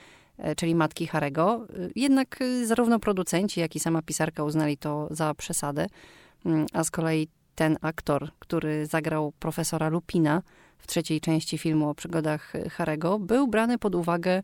czyli 0.58 0.76
matki 0.76 1.08
Harego. 1.08 1.68
E, 1.70 1.90
jednak 1.96 2.42
e, 2.42 2.66
zarówno 2.66 3.00
producenci, 3.00 3.60
jak 3.60 3.76
i 3.76 3.80
sama 3.80 4.02
pisarka 4.02 4.44
uznali 4.44 4.78
to 4.78 5.08
za 5.12 5.34
przesadę. 5.34 5.88
Mm, 6.46 6.66
a 6.74 6.84
z 6.84 6.92
kolei 6.92 7.28
ten 7.56 7.78
aktor, 7.82 8.32
który 8.40 8.86
zagrał 8.86 9.34
profesora 9.40 9.90
Lupina 9.90 10.42
w 10.78 10.88
trzeciej 10.88 11.22
części 11.22 11.58
filmu 11.58 11.90
o 11.90 11.96
przygodach 11.96 12.54
Harego, 12.72 13.20
był 13.20 13.48
brany 13.48 13.78
pod 13.78 13.96
uwagę 13.96 14.44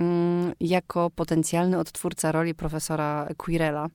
mm, 0.00 0.52
jako 0.60 1.10
potencjalny 1.10 1.78
odtwórca 1.78 2.32
roli 2.32 2.54
profesora 2.54 3.28
Quirella. 3.36 3.88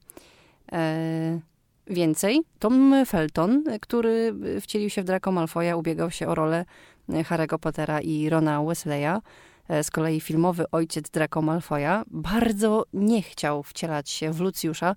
Więcej, 1.86 2.40
Tom 2.58 2.94
Felton, 3.06 3.64
który 3.80 4.34
wcielił 4.60 4.90
się 4.90 5.02
w 5.02 5.04
Draco 5.04 5.32
Malfoya, 5.32 5.76
ubiegał 5.76 6.10
się 6.10 6.28
o 6.28 6.34
rolę 6.34 6.64
Harry'ego 7.08 7.58
Pottera 7.58 8.00
i 8.00 8.28
Rona 8.28 8.62
Wesleya. 8.62 9.20
E, 9.68 9.84
z 9.84 9.90
kolei 9.90 10.20
filmowy 10.20 10.64
ojciec 10.70 11.10
Draco 11.10 11.42
Malfoya 11.42 12.04
bardzo 12.06 12.84
nie 12.92 13.22
chciał 13.22 13.62
wcielać 13.62 14.10
się 14.10 14.32
w 14.32 14.40
Lucjusza, 14.40 14.94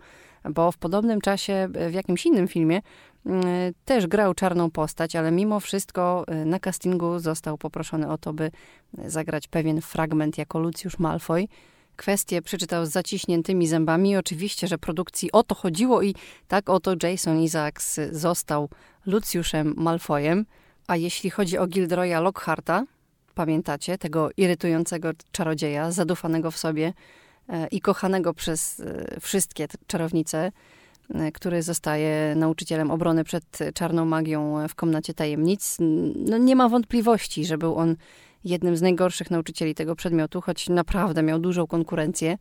bo 0.49 0.71
w 0.71 0.77
podobnym 0.77 1.21
czasie 1.21 1.53
e, 1.53 1.89
w 1.89 1.93
jakimś 1.93 2.25
innym 2.25 2.47
filmie 2.47 2.81
mm, 3.25 3.43
też 3.85 4.07
grał 4.07 4.33
czarną 4.33 4.71
postać, 4.71 5.15
ale 5.15 5.31
mimo 5.31 5.59
wszystko 5.59 6.25
e, 6.27 6.45
na 6.45 6.59
castingu 6.59 7.19
został 7.19 7.57
poproszony 7.57 8.09
o 8.09 8.17
to, 8.17 8.33
by 8.33 8.51
zagrać 9.05 9.47
pewien 9.47 9.81
fragment 9.81 10.37
jako 10.37 10.59
Lucjusz 10.59 10.99
Malfoy. 10.99 11.47
Kwestię 11.95 12.41
przeczytał 12.41 12.85
z 12.85 12.89
zaciśniętymi 12.89 13.67
zębami. 13.67 14.17
Oczywiście, 14.17 14.67
że 14.67 14.77
produkcji 14.77 15.31
o 15.31 15.43
to 15.43 15.55
chodziło 15.55 16.01
i 16.01 16.15
tak 16.47 16.69
oto 16.69 16.95
Jason 17.03 17.39
Isaacs 17.39 17.99
został 18.11 18.69
Lucjuszem 19.05 19.73
Malfoyem. 19.77 20.45
A 20.87 20.95
jeśli 20.95 21.29
chodzi 21.29 21.57
o 21.57 21.67
Gilderoya 21.67 22.21
Lockharta, 22.21 22.85
pamiętacie, 23.35 23.97
tego 23.97 24.29
irytującego 24.37 25.11
czarodzieja, 25.31 25.91
zadufanego 25.91 26.51
w 26.51 26.57
sobie, 26.57 26.93
i 27.71 27.81
kochanego 27.81 28.33
przez 28.33 28.81
wszystkie 29.21 29.67
czarownice, 29.87 30.51
który 31.33 31.63
zostaje 31.63 32.33
nauczycielem 32.35 32.91
obrony 32.91 33.23
przed 33.23 33.59
czarną 33.73 34.05
magią 34.05 34.67
w 34.67 34.75
komnacie 34.75 35.13
tajemnic. 35.13 35.77
No 36.15 36.37
nie 36.37 36.55
ma 36.55 36.69
wątpliwości, 36.69 37.45
że 37.45 37.57
był 37.57 37.75
on 37.75 37.95
jednym 38.43 38.77
z 38.77 38.81
najgorszych 38.81 39.31
nauczycieli 39.31 39.75
tego 39.75 39.95
przedmiotu, 39.95 40.41
choć 40.41 40.69
naprawdę 40.69 41.23
miał 41.23 41.39
dużą 41.39 41.67
konkurencję. 41.67 42.37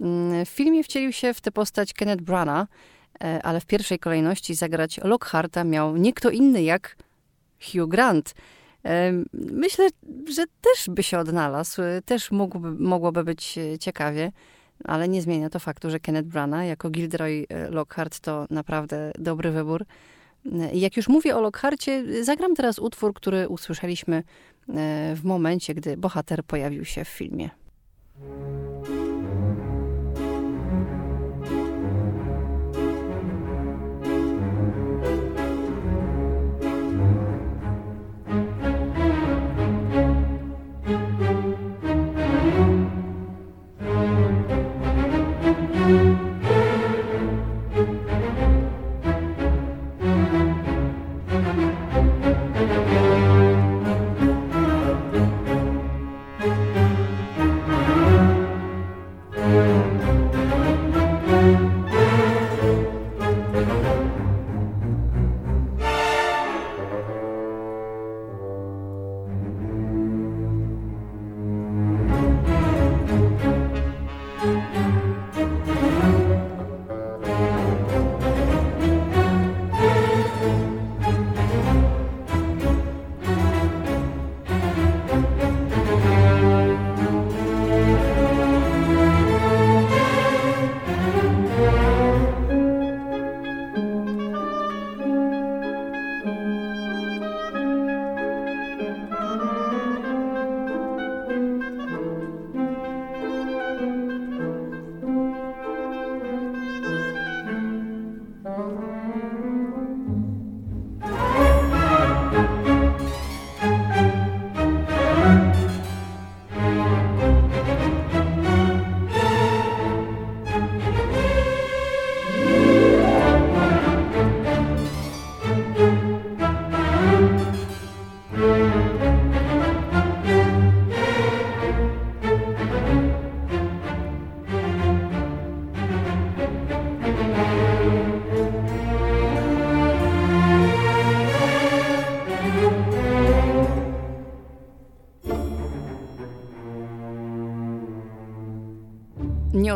Mm, 0.00 0.44
w 0.44 0.48
filmie 0.48 0.84
wcielił 0.84 1.12
się 1.12 1.34
w 1.34 1.40
tę 1.40 1.52
postać 1.52 1.92
Kenneth 1.92 2.22
Branagh, 2.22 2.68
e, 3.20 3.42
ale 3.42 3.60
w 3.60 3.66
pierwszej 3.66 3.98
kolejności 3.98 4.54
zagrać 4.54 5.00
Lockharta 5.04 5.64
miał 5.64 5.96
nie 5.96 6.12
kto 6.12 6.30
inny 6.30 6.62
jak 6.62 6.96
Hugh 7.72 7.88
Grant. 7.88 8.34
E, 8.88 9.12
myślę, 9.34 9.88
że 10.28 10.44
też 10.60 10.88
by 10.88 11.02
się 11.02 11.18
odnalazł, 11.18 11.82
też 12.04 12.30
mógłby, 12.30 12.70
mogłoby 12.70 13.24
być 13.24 13.58
ciekawie, 13.80 14.32
ale 14.84 15.08
nie 15.08 15.22
zmienia 15.22 15.50
to 15.50 15.58
faktu, 15.58 15.90
że 15.90 16.00
Kenneth 16.00 16.28
Branagh 16.28 16.66
jako 16.66 16.90
Gilderoy 16.90 17.46
e, 17.48 17.70
Lockhart 17.70 18.20
to 18.20 18.46
naprawdę 18.50 19.12
dobry 19.18 19.50
wybór. 19.50 19.84
Jak 20.72 20.96
już 20.96 21.08
mówię 21.08 21.36
o 21.36 21.40
Lockharcie, 21.40 22.24
zagram 22.24 22.54
teraz 22.54 22.78
utwór, 22.78 23.14
który 23.14 23.48
usłyszeliśmy 23.48 24.22
w 25.14 25.20
momencie, 25.24 25.74
gdy 25.74 25.96
bohater 25.96 26.44
pojawił 26.44 26.84
się 26.84 27.04
w 27.04 27.08
filmie. 27.08 27.50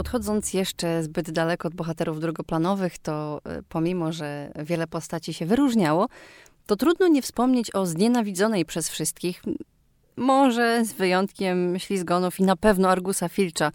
Odchodząc 0.03 0.55
jeszcze 0.55 1.03
zbyt 1.03 1.31
daleko 1.31 1.69
od 1.69 1.75
bohaterów 1.75 2.21
drugoplanowych, 2.21 2.99
to 2.99 3.41
e, 3.45 3.63
pomimo, 3.69 4.13
że 4.13 4.53
wiele 4.57 4.87
postaci 4.87 5.35
się 5.35 5.47
wyróżniało, 5.47 6.09
to 6.67 6.77
trudno 6.77 7.09
nie 7.09 7.23
wspomnieć 7.23 7.75
o 7.75 7.87
znienawidzonej 7.87 8.65
przez 8.65 8.89
wszystkich, 8.89 9.43
może 10.17 10.85
z 10.85 10.93
wyjątkiem 10.93 11.79
ślizgonów 11.79 12.41
i 12.41 12.43
na 12.43 12.57
pewno 12.57 12.89
Argusa 12.89 13.29
Filcza, 13.29 13.73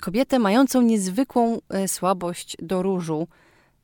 kobietę 0.00 0.38
mającą 0.38 0.82
niezwykłą 0.82 1.58
e, 1.68 1.88
słabość 1.88 2.56
do 2.62 2.82
różu, 2.82 3.28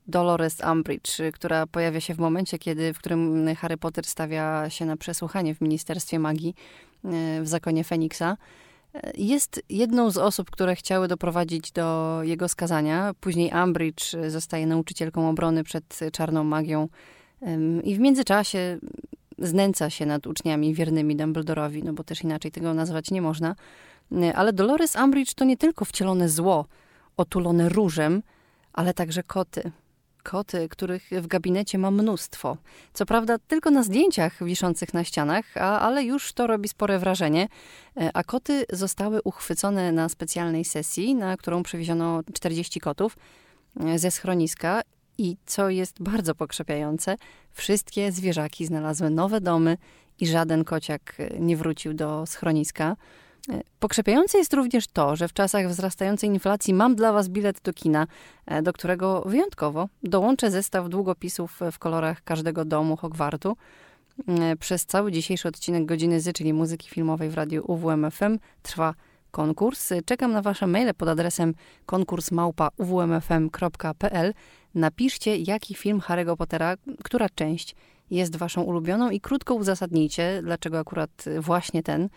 Dolores 0.07 0.59
Umbridge, 0.73 1.11
która 1.33 1.67
pojawia 1.67 2.01
się 2.01 2.15
w 2.15 2.19
momencie, 2.19 2.59
kiedy, 2.59 2.95
w 2.95 2.99
którym 2.99 3.55
Harry 3.55 3.77
Potter 3.77 4.05
stawia 4.05 4.71
się 4.71 4.85
na 4.85 4.97
przesłuchanie 4.97 5.55
w 5.55 5.61
Ministerstwie 5.61 6.19
Magii 6.19 6.55
e, 7.05 7.43
w 7.43 7.49
zakonie 7.49 7.85
Feniksa. 7.85 8.37
Jest 9.19 9.63
jedną 9.69 10.11
z 10.11 10.19
osób, 10.19 10.51
które 10.51 10.77
chciały 10.77 11.09
doprowadzić 11.09 11.73
do 11.73 12.19
jego 12.23 12.49
skazania. 12.49 13.13
Później 13.21 13.53
Umbridge 13.65 14.13
zostaje 14.29 14.67
nauczycielką 14.67 15.29
obrony 15.29 15.65
przed 15.65 15.99
czarną 16.13 16.45
magią 16.45 16.89
i 17.85 17.97
w 17.97 17.99
międzyczasie 17.99 18.79
znęca 19.39 19.91
się 19.91 20.07
nad 20.07 20.27
uczniami 20.27 20.75
wiernymi 20.75 21.17
Dumbledorowi, 21.17 21.83
no 21.83 21.93
bo 21.93 22.05
też 22.05 22.23
inaczej 22.25 22.51
tego 22.51 22.75
nazwać 22.75 23.11
nie 23.11 23.23
można. 23.23 23.55
Ale 24.35 24.53
Dolores 24.53 24.97
Umbridge 24.97 25.35
to 25.35 25.45
nie 25.45 25.57
tylko 25.57 25.85
wcielone 25.85 26.29
zło, 26.29 26.67
otulone 27.17 27.69
różem, 27.69 28.23
ale 28.73 28.95
także 28.95 29.23
koty 29.23 29.71
koty, 30.27 30.69
których 30.69 31.11
w 31.11 31.27
gabinecie 31.27 31.79
ma 31.79 31.91
mnóstwo. 31.91 32.57
Co 32.93 33.07
prawda 33.07 33.39
tylko 33.39 33.71
na 33.71 33.83
zdjęciach 33.83 34.45
wiszących 34.45 34.95
na 34.95 35.05
ścianach, 35.05 35.57
a, 35.57 35.81
ale 35.81 36.05
już 36.05 36.33
to 36.33 36.47
robi 36.47 36.69
spore 36.69 36.99
wrażenie. 36.99 37.49
E, 37.97 38.11
a 38.15 38.25
koty 38.25 38.65
zostały 38.73 39.23
uchwycone 39.23 39.93
na 39.93 40.09
specjalnej 40.09 40.65
sesji, 40.65 41.15
na 41.15 41.37
którą 41.37 41.63
przywieziono 41.63 42.23
40 42.33 42.81
kotów 42.81 43.17
e, 43.81 43.99
ze 43.99 44.11
schroniska 44.11 44.83
i 45.19 45.37
co 45.47 45.71
jest 45.71 46.03
bardzo 46.03 46.35
pokrzepiające, 46.35 47.17
wszystkie 47.53 48.13
zwierzaki 48.13 48.67
znalazły 48.67 49.11
nowe 49.11 49.41
domy 49.41 49.77
i 50.21 50.27
żaden 50.27 50.65
kociak 50.65 51.15
e, 51.19 51.41
nie 51.41 51.57
wrócił 51.57 51.95
do 51.95 52.27
schroniska. 52.27 52.97
Pokrzepiające 53.81 54.39
jest 54.39 54.55
również 54.55 54.87
to, 54.87 55.17
że 55.17 55.29
w 55.29 55.33
czasach 55.33 55.69
wzrastającej 55.69 56.31
inflacji 56.31 56.75
mam 56.75 56.95
dla 56.95 57.13
Was 57.13 57.29
bilet 57.29 57.61
do 57.61 57.73
kina, 57.73 58.07
e, 58.47 58.63
do 58.63 58.73
którego 58.73 59.23
wyjątkowo 59.27 59.89
dołączę 60.03 60.51
zestaw 60.51 60.89
długopisów 60.89 61.61
w 61.73 61.79
kolorach 61.79 62.25
każdego 62.25 62.65
domu 62.65 62.97
Hogwartu. 62.97 63.57
Przez 64.61 64.87
cały 64.87 65.13
dzisiejszy 65.13 65.49
odcinek 65.49 65.87
Godziny 65.87 66.21
Z, 66.21 66.37
czyli 66.37 66.53
muzyki 66.53 66.91
filmowej 66.91 67.31
w 67.31 67.35
radiu 67.35 67.73
UWMFM, 67.73 68.39
trwa 68.63 68.95
konkurs. 69.31 69.93
Czekam 70.05 70.33
na 70.33 70.43
Wasze 70.43 70.67
maile 70.67 70.95
pod 70.95 71.09
adresem 71.09 71.55
konkursmałpa.uwmfm.pl. 71.87 74.35
Napiszcie, 74.75 75.37
jaki 75.37 75.75
film 75.75 76.01
Harry'ego 76.01 76.37
Pottera, 76.37 76.75
która 77.05 77.29
część 77.35 77.75
jest 78.11 78.37
Waszą 78.37 78.63
ulubioną 78.63 79.11
i 79.11 79.21
krótko 79.21 79.55
uzasadnijcie, 79.55 80.41
dlaczego 80.43 80.79
akurat 80.79 81.25
właśnie 81.41 81.83
ten. 81.83 82.09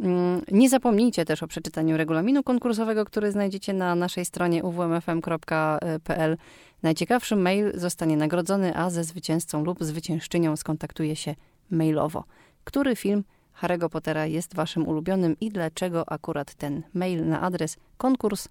Mm, 0.00 0.42
nie 0.50 0.68
zapomnijcie 0.68 1.24
też 1.24 1.42
o 1.42 1.46
przeczytaniu 1.46 1.96
regulaminu 1.96 2.42
konkursowego, 2.42 3.04
który 3.04 3.32
znajdziecie 3.32 3.72
na 3.72 3.94
naszej 3.94 4.24
stronie 4.24 4.64
uwmfm.pl. 4.64 6.36
Najciekawszy 6.82 7.36
mail 7.36 7.72
zostanie 7.74 8.16
nagrodzony, 8.16 8.76
a 8.76 8.90
ze 8.90 9.04
zwycięzcą 9.04 9.64
lub 9.64 9.84
zwyciężczynią 9.84 10.56
skontaktuje 10.56 11.16
się 11.16 11.34
mailowo. 11.70 12.24
Który 12.64 12.96
film 12.96 13.24
Harry'ego 13.62 13.88
Pottera 13.88 14.26
jest 14.26 14.54
waszym 14.54 14.88
ulubionym 14.88 15.36
i 15.40 15.48
dlaczego 15.48 16.12
akurat 16.12 16.54
ten 16.54 16.82
mail 16.94 17.28
na 17.28 17.40
adres 17.40 17.76
konkurs 17.96 18.48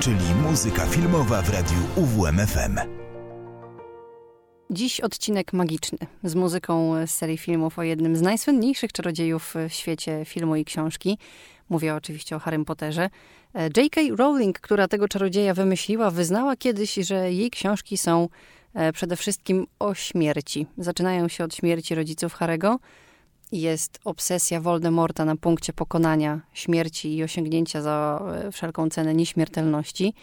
Czyli 0.00 0.34
muzyka 0.42 0.86
filmowa 0.86 1.42
w 1.42 1.50
radiu 1.50 1.76
UWMFM. 1.96 2.78
Dziś 4.70 5.00
odcinek 5.00 5.52
magiczny 5.52 5.98
z 6.24 6.34
muzyką 6.34 6.94
z 7.06 7.10
serii 7.10 7.38
filmów 7.38 7.78
o 7.78 7.82
jednym 7.82 8.16
z 8.16 8.22
najsłynniejszych 8.22 8.92
czarodziejów 8.92 9.54
w 9.68 9.72
świecie 9.72 10.24
filmu 10.24 10.56
i 10.56 10.64
książki. 10.64 11.18
Mówię 11.68 11.94
oczywiście 11.94 12.36
o 12.36 12.38
Harrym 12.38 12.64
Potterze. 12.64 13.10
E, 13.54 13.64
J.K. 13.76 14.00
Rowling, 14.16 14.60
która 14.60 14.88
tego 14.88 15.08
czarodzieja 15.08 15.54
wymyśliła, 15.54 16.10
wyznała 16.10 16.56
kiedyś, 16.56 16.94
że 16.94 17.32
jej 17.32 17.50
książki 17.50 17.98
są 17.98 18.28
e, 18.74 18.92
przede 18.92 19.16
wszystkim 19.16 19.66
o 19.78 19.94
śmierci. 19.94 20.66
Zaczynają 20.78 21.28
się 21.28 21.44
od 21.44 21.54
śmierci 21.54 21.94
rodziców 21.94 22.34
Harego. 22.34 22.78
Jest 23.52 24.00
obsesja 24.04 24.60
Voldemorta 24.60 25.24
na 25.24 25.36
punkcie 25.36 25.72
pokonania 25.72 26.40
śmierci 26.52 27.16
i 27.16 27.22
osiągnięcia 27.22 27.82
za 27.82 28.22
e, 28.46 28.52
wszelką 28.52 28.90
cenę 28.90 29.14
nieśmiertelności. 29.14 30.14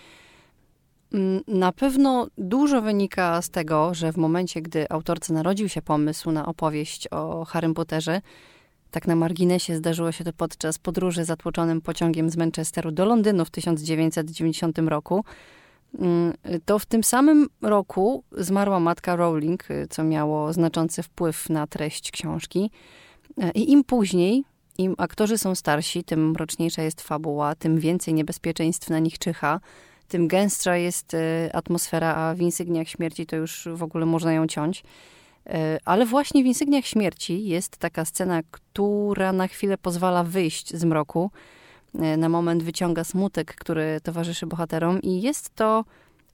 Mm, 1.13 1.41
Na 1.47 1.71
pewno 1.71 2.27
dużo 2.37 2.81
wynika 2.81 3.41
z 3.41 3.49
tego, 3.49 3.93
że 3.93 4.11
w 4.13 4.17
momencie, 4.17 4.61
gdy 4.61 4.89
autorce 4.89 5.33
narodził 5.33 5.69
się 5.69 5.81
pomysł 5.81 6.31
na 6.31 6.45
opowieść 6.45 7.07
o 7.07 7.45
Harrym 7.45 7.73
Potterze, 7.73 8.21
tak 8.91 9.07
na 9.07 9.15
marginesie 9.15 9.75
zdarzyło 9.75 10.11
się 10.11 10.23
to 10.23 10.33
podczas 10.33 10.77
podróży 10.79 11.25
zatłoczonym 11.25 11.81
pociągiem 11.81 12.29
z 12.29 12.37
Manchesteru 12.37 12.91
do 12.91 13.05
Londynu 13.05 13.45
w 13.45 13.49
1990 13.49 14.77
roku. 14.77 15.23
Mm, 15.99 16.33
To 16.65 16.79
w 16.79 16.85
tym 16.85 17.03
samym 17.03 17.47
roku 17.61 18.23
zmarła 18.31 18.79
matka 18.79 19.15
Rowling, 19.15 19.63
co 19.89 20.03
miało 20.03 20.53
znaczący 20.53 21.03
wpływ 21.03 21.49
na 21.49 21.67
treść 21.67 22.11
książki. 22.11 22.71
I 23.55 23.71
im 23.71 23.83
później, 23.83 24.43
im 24.77 24.95
aktorzy 24.97 25.37
są 25.37 25.55
starsi, 25.55 26.03
tym 26.03 26.29
mroczniejsza 26.31 26.81
jest 26.81 27.01
fabuła, 27.01 27.55
tym 27.55 27.79
więcej 27.79 28.13
niebezpieczeństw 28.13 28.89
na 28.89 28.99
nich 28.99 29.19
czyha, 29.19 29.59
tym 30.07 30.27
gęstsza 30.27 30.77
jest 30.77 31.13
e, 31.13 31.49
atmosfera, 31.55 32.15
a 32.15 32.35
w 32.35 32.41
Insygniach 32.41 32.87
Śmierci 32.87 33.25
to 33.25 33.35
już 33.35 33.67
w 33.73 33.83
ogóle 33.83 34.05
można 34.05 34.33
ją 34.33 34.47
ciąć. 34.47 34.83
E, 35.45 35.77
Ale 35.85 36.05
właśnie 36.05 36.43
w 36.43 36.45
Insygniach 36.45 36.85
Śmierci 36.85 37.47
jest 37.47 37.77
taka 37.77 38.05
scena, 38.05 38.41
która 38.51 39.33
na 39.33 39.47
chwilę 39.47 39.77
pozwala 39.77 40.23
wyjść 40.23 40.75
z 40.75 40.83
mroku. 40.83 41.31
E, 41.99 42.17
Na 42.17 42.29
moment 42.29 42.63
wyciąga 42.63 43.03
smutek, 43.03 43.55
który 43.55 43.99
towarzyszy 44.03 44.45
bohaterom 44.47 45.01
i 45.01 45.21
jest 45.21 45.55
to 45.55 45.85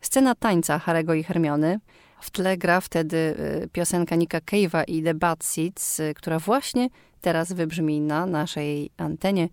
scena 0.01 0.35
tańca 0.35 0.79
Harego 0.79 1.13
i 1.13 1.23
Hermiony. 1.23 1.79
W 2.23 2.31
tle 2.31 2.57
gra 2.57 2.81
wtedy 2.81 3.17
e, 3.17 3.67
piosenka 3.67 4.15
Nika 4.15 4.39
Cave'a 4.39 4.83
i 4.87 5.03
The 5.03 5.13
Bad 5.13 5.43
Seeds, 5.43 5.99
e, 5.99 6.13
która 6.13 6.39
właśnie 6.39 6.89
teraz 7.21 7.53
wybrzmi 7.53 8.01
na 8.01 8.25
naszej 8.25 8.89
antenie. 8.97 9.49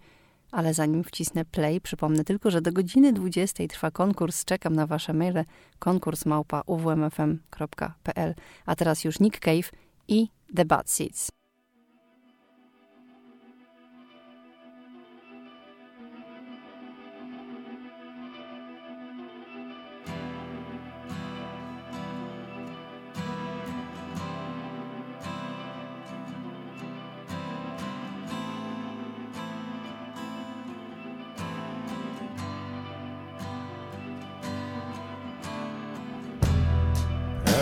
Ale 0.50 0.74
zanim 0.74 1.04
wcisnę 1.04 1.44
play, 1.44 1.80
przypomnę 1.80 2.24
tylko, 2.24 2.50
że 2.50 2.60
do 2.60 2.72
godziny 2.72 3.12
20 3.12 3.66
trwa 3.68 3.90
konkurs. 3.90 4.44
Czekam 4.44 4.76
na 4.76 4.86
wasze 4.86 5.12
maile. 5.12 5.44
Konkurs 5.78 6.26
małpa 6.26 6.62
uwmfm.pl. 6.66 8.34
A 8.66 8.76
teraz 8.76 9.04
już 9.04 9.20
Nick 9.20 9.38
Cave 9.40 9.70
i 10.08 10.28
The 10.56 10.64
Bad 10.64 10.90
Seeds. 10.90 11.39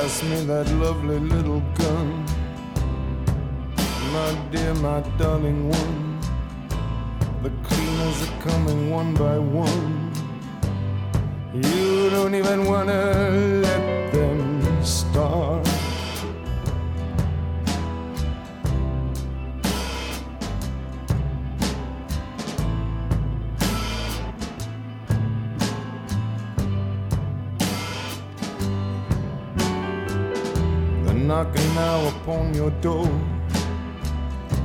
Pass 0.09 0.23
me 0.23 0.43
that 0.47 0.67
lovely 0.77 1.19
little 1.19 1.61
gun. 1.75 2.25
My 4.15 4.31
dear, 4.51 4.73
my 4.77 5.01
darling 5.19 5.69
one. 5.69 6.19
The 7.43 7.51
cleaners 7.63 8.23
are 8.27 8.41
coming 8.41 8.89
one 8.89 9.13
by 9.13 9.37
one. 9.37 10.11
You 11.53 12.09
don't 12.09 12.35
even 12.35 12.65
wanna 12.65 13.68
door. 32.81 33.09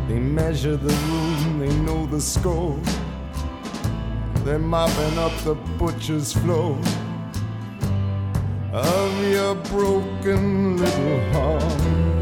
They 0.07 0.19
measure 0.19 0.77
the 0.77 0.93
room, 0.93 1.59
they 1.59 1.75
know 1.77 2.05
the 2.05 2.21
score. 2.21 2.79
They're 4.43 4.59
mopping 4.59 5.17
up 5.17 5.35
the 5.43 5.55
butcher's 5.77 6.33
floor 6.33 6.77
of 8.73 9.27
your 9.31 9.55
broken 9.55 10.77
little 10.77 11.31
heart. 11.31 12.12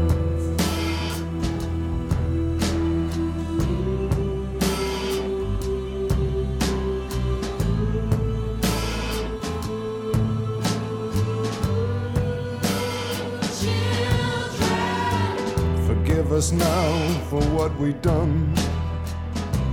Us 16.42 16.50
now 16.50 17.20
for 17.30 17.40
what 17.56 17.72
we 17.78 17.92
done. 17.92 18.52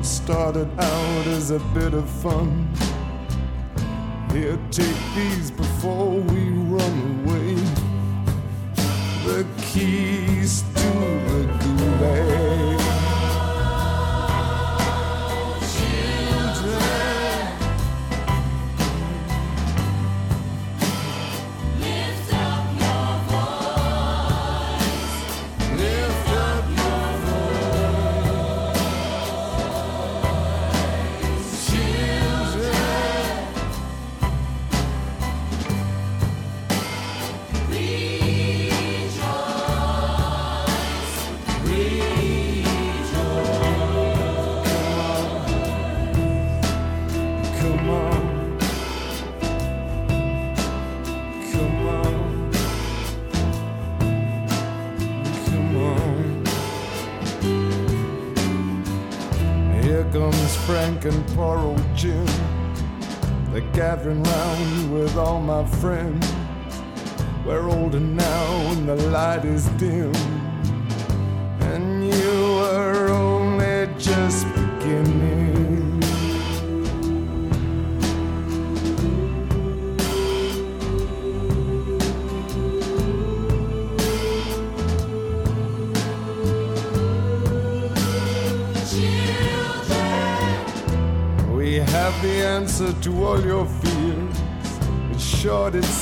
Started 0.04 0.70
out 0.80 1.26
as 1.38 1.50
a 1.50 1.58
bit 1.74 1.96
of 1.96 2.08
fun. 2.08 2.48
Here, 4.32 4.60
take 4.70 5.02
these 5.16 5.50
before 5.50 6.12
we 6.32 6.50
run 6.76 6.98
away. 7.26 7.56
The 9.26 9.48
keys 9.72 10.64
to 10.76 11.19
my 65.62 65.66
friends. 65.82 66.34
We're 67.46 67.68
older 67.70 68.00
now 68.00 68.72
and 68.72 68.88
the 68.88 68.96
light 68.96 69.44
is 69.44 69.66
dim. 69.78 70.19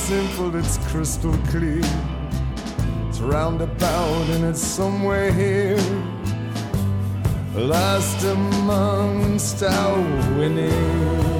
Simple, 0.08 0.56
it's 0.56 0.78
crystal 0.90 1.36
clear. 1.48 1.82
It's 3.08 3.20
roundabout 3.20 4.26
and 4.30 4.44
it's 4.46 4.62
somewhere 4.62 5.30
here. 5.30 5.76
Last 7.54 8.24
amongst 8.24 9.62
our 9.62 9.98
winning. 10.38 11.37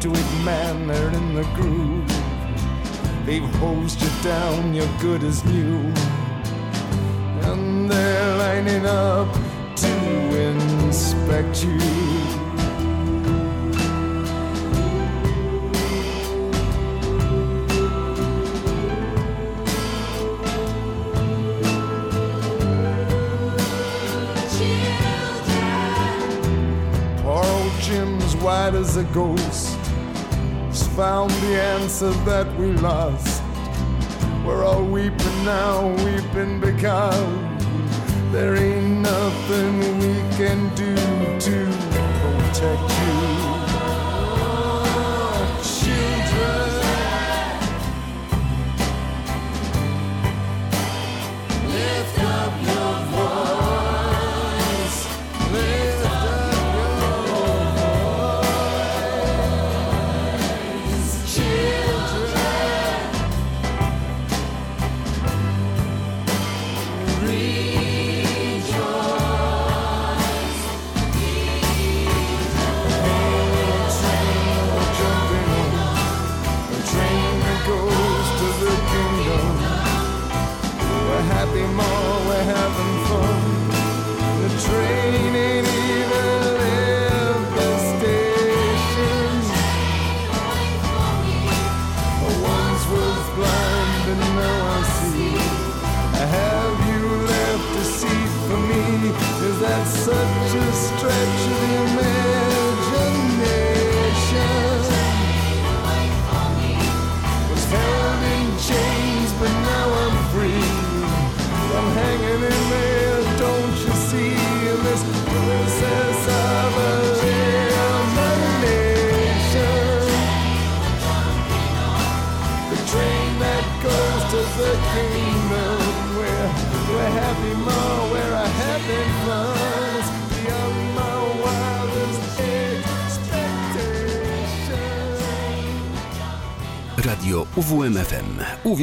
To 0.00 0.10
it, 0.10 0.44
man, 0.44 0.86
they're 0.86 1.10
in 1.10 1.34
the 1.34 1.42
groove. 1.54 2.08
They've 3.26 3.54
hosed 3.56 4.00
you 4.00 4.08
down, 4.22 4.74
you're 4.74 4.98
good 5.00 5.22
as 5.22 5.44
new. 5.44 5.78
And 7.42 7.90
they're 7.90 8.36
lining 8.36 8.86
up 8.86 9.32
to 9.76 9.92
inspect 10.40 11.64
you. 11.64 12.39
As 28.72 28.96
a 28.96 29.04
ghost 29.12 29.76
found 30.96 31.30
the 31.30 31.60
answer 31.60 32.10
that 32.24 32.46
we 32.56 32.72
lost. 32.74 33.42
We're 34.44 34.64
all 34.64 34.84
weeping 34.84 35.44
now, 35.44 35.88
weeping 36.04 36.60
because 36.60 37.14
there 38.32 38.54
ain't 38.56 39.00
nothing 39.00 39.78
we 39.98 40.14
can 40.36 40.74
do 40.76 40.94
to 41.40 41.66
protect 42.20 42.90
you. 43.00 43.59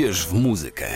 Uwierz 0.07 0.27
w 0.27 0.33
muzykę. 0.33 0.86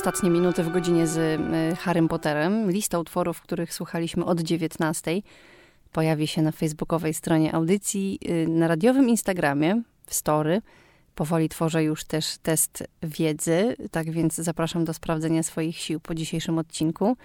Ostatnie 0.00 0.30
minuty 0.30 0.62
w 0.62 0.72
godzinie 0.72 1.06
z 1.06 1.16
y, 1.16 1.38
Harrym 1.76 2.08
Potterem. 2.08 2.70
Lista 2.70 2.98
utworów, 2.98 3.40
których 3.40 3.74
słuchaliśmy 3.74 4.24
od 4.24 4.40
19. 4.40 5.22
Pojawi 5.92 6.26
się 6.26 6.42
na 6.42 6.52
facebookowej 6.52 7.14
stronie 7.14 7.54
audycji, 7.54 8.18
y, 8.28 8.48
na 8.48 8.68
radiowym 8.68 9.08
Instagramie, 9.08 9.82
w 10.06 10.14
story. 10.14 10.62
Powoli 11.14 11.48
tworzę 11.48 11.84
już 11.84 12.04
też 12.04 12.36
test 12.42 12.84
wiedzy, 13.02 13.76
tak 13.90 14.10
więc 14.10 14.34
zapraszam 14.34 14.84
do 14.84 14.94
sprawdzenia 14.94 15.42
swoich 15.42 15.76
sił 15.76 16.00
po 16.00 16.14
dzisiejszym 16.14 16.58
odcinku. 16.58 17.16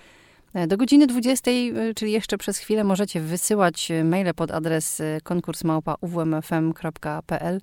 E, 0.53 0.67
do 0.67 0.77
godziny 0.77 1.07
20, 1.07 1.51
y, 1.51 1.93
czyli 1.95 2.11
jeszcze 2.11 2.37
przez 2.37 2.57
chwilę, 2.57 2.83
możecie 2.83 3.21
wysyłać 3.21 3.91
maile 4.03 4.33
pod 4.35 4.51
adres 4.51 5.01
konkursmałpa.uwmfm.pl 5.23 7.61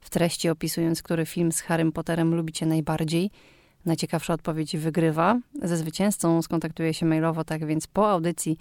w 0.00 0.10
treści 0.10 0.48
opisując, 0.48 1.02
który 1.02 1.26
film 1.26 1.52
z 1.52 1.60
Harrym 1.60 1.92
Potterem 1.92 2.34
lubicie 2.34 2.66
najbardziej– 2.66 3.30
Najciekawsza 3.84 4.34
odpowiedź 4.34 4.76
wygrywa. 4.76 5.38
Ze 5.62 5.76
zwycięzcą 5.76 6.42
skontaktuję 6.42 6.94
się 6.94 7.06
mailowo, 7.06 7.44
tak 7.44 7.66
więc 7.66 7.86
po 7.86 8.10
audycji 8.10 8.58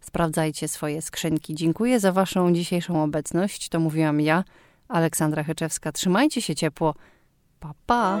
sprawdzajcie 0.00 0.68
swoje 0.68 1.02
skrzynki. 1.02 1.54
Dziękuję 1.54 2.00
za 2.00 2.12
Waszą 2.12 2.52
dzisiejszą 2.52 3.02
obecność. 3.02 3.68
To 3.68 3.80
mówiłam 3.80 4.20
ja, 4.20 4.44
Aleksandra 4.88 5.44
Heczewska. 5.44 5.92
Trzymajcie 5.92 6.42
się 6.42 6.54
ciepło. 6.54 6.94
Pa, 7.60 7.74
pa. 7.86 8.20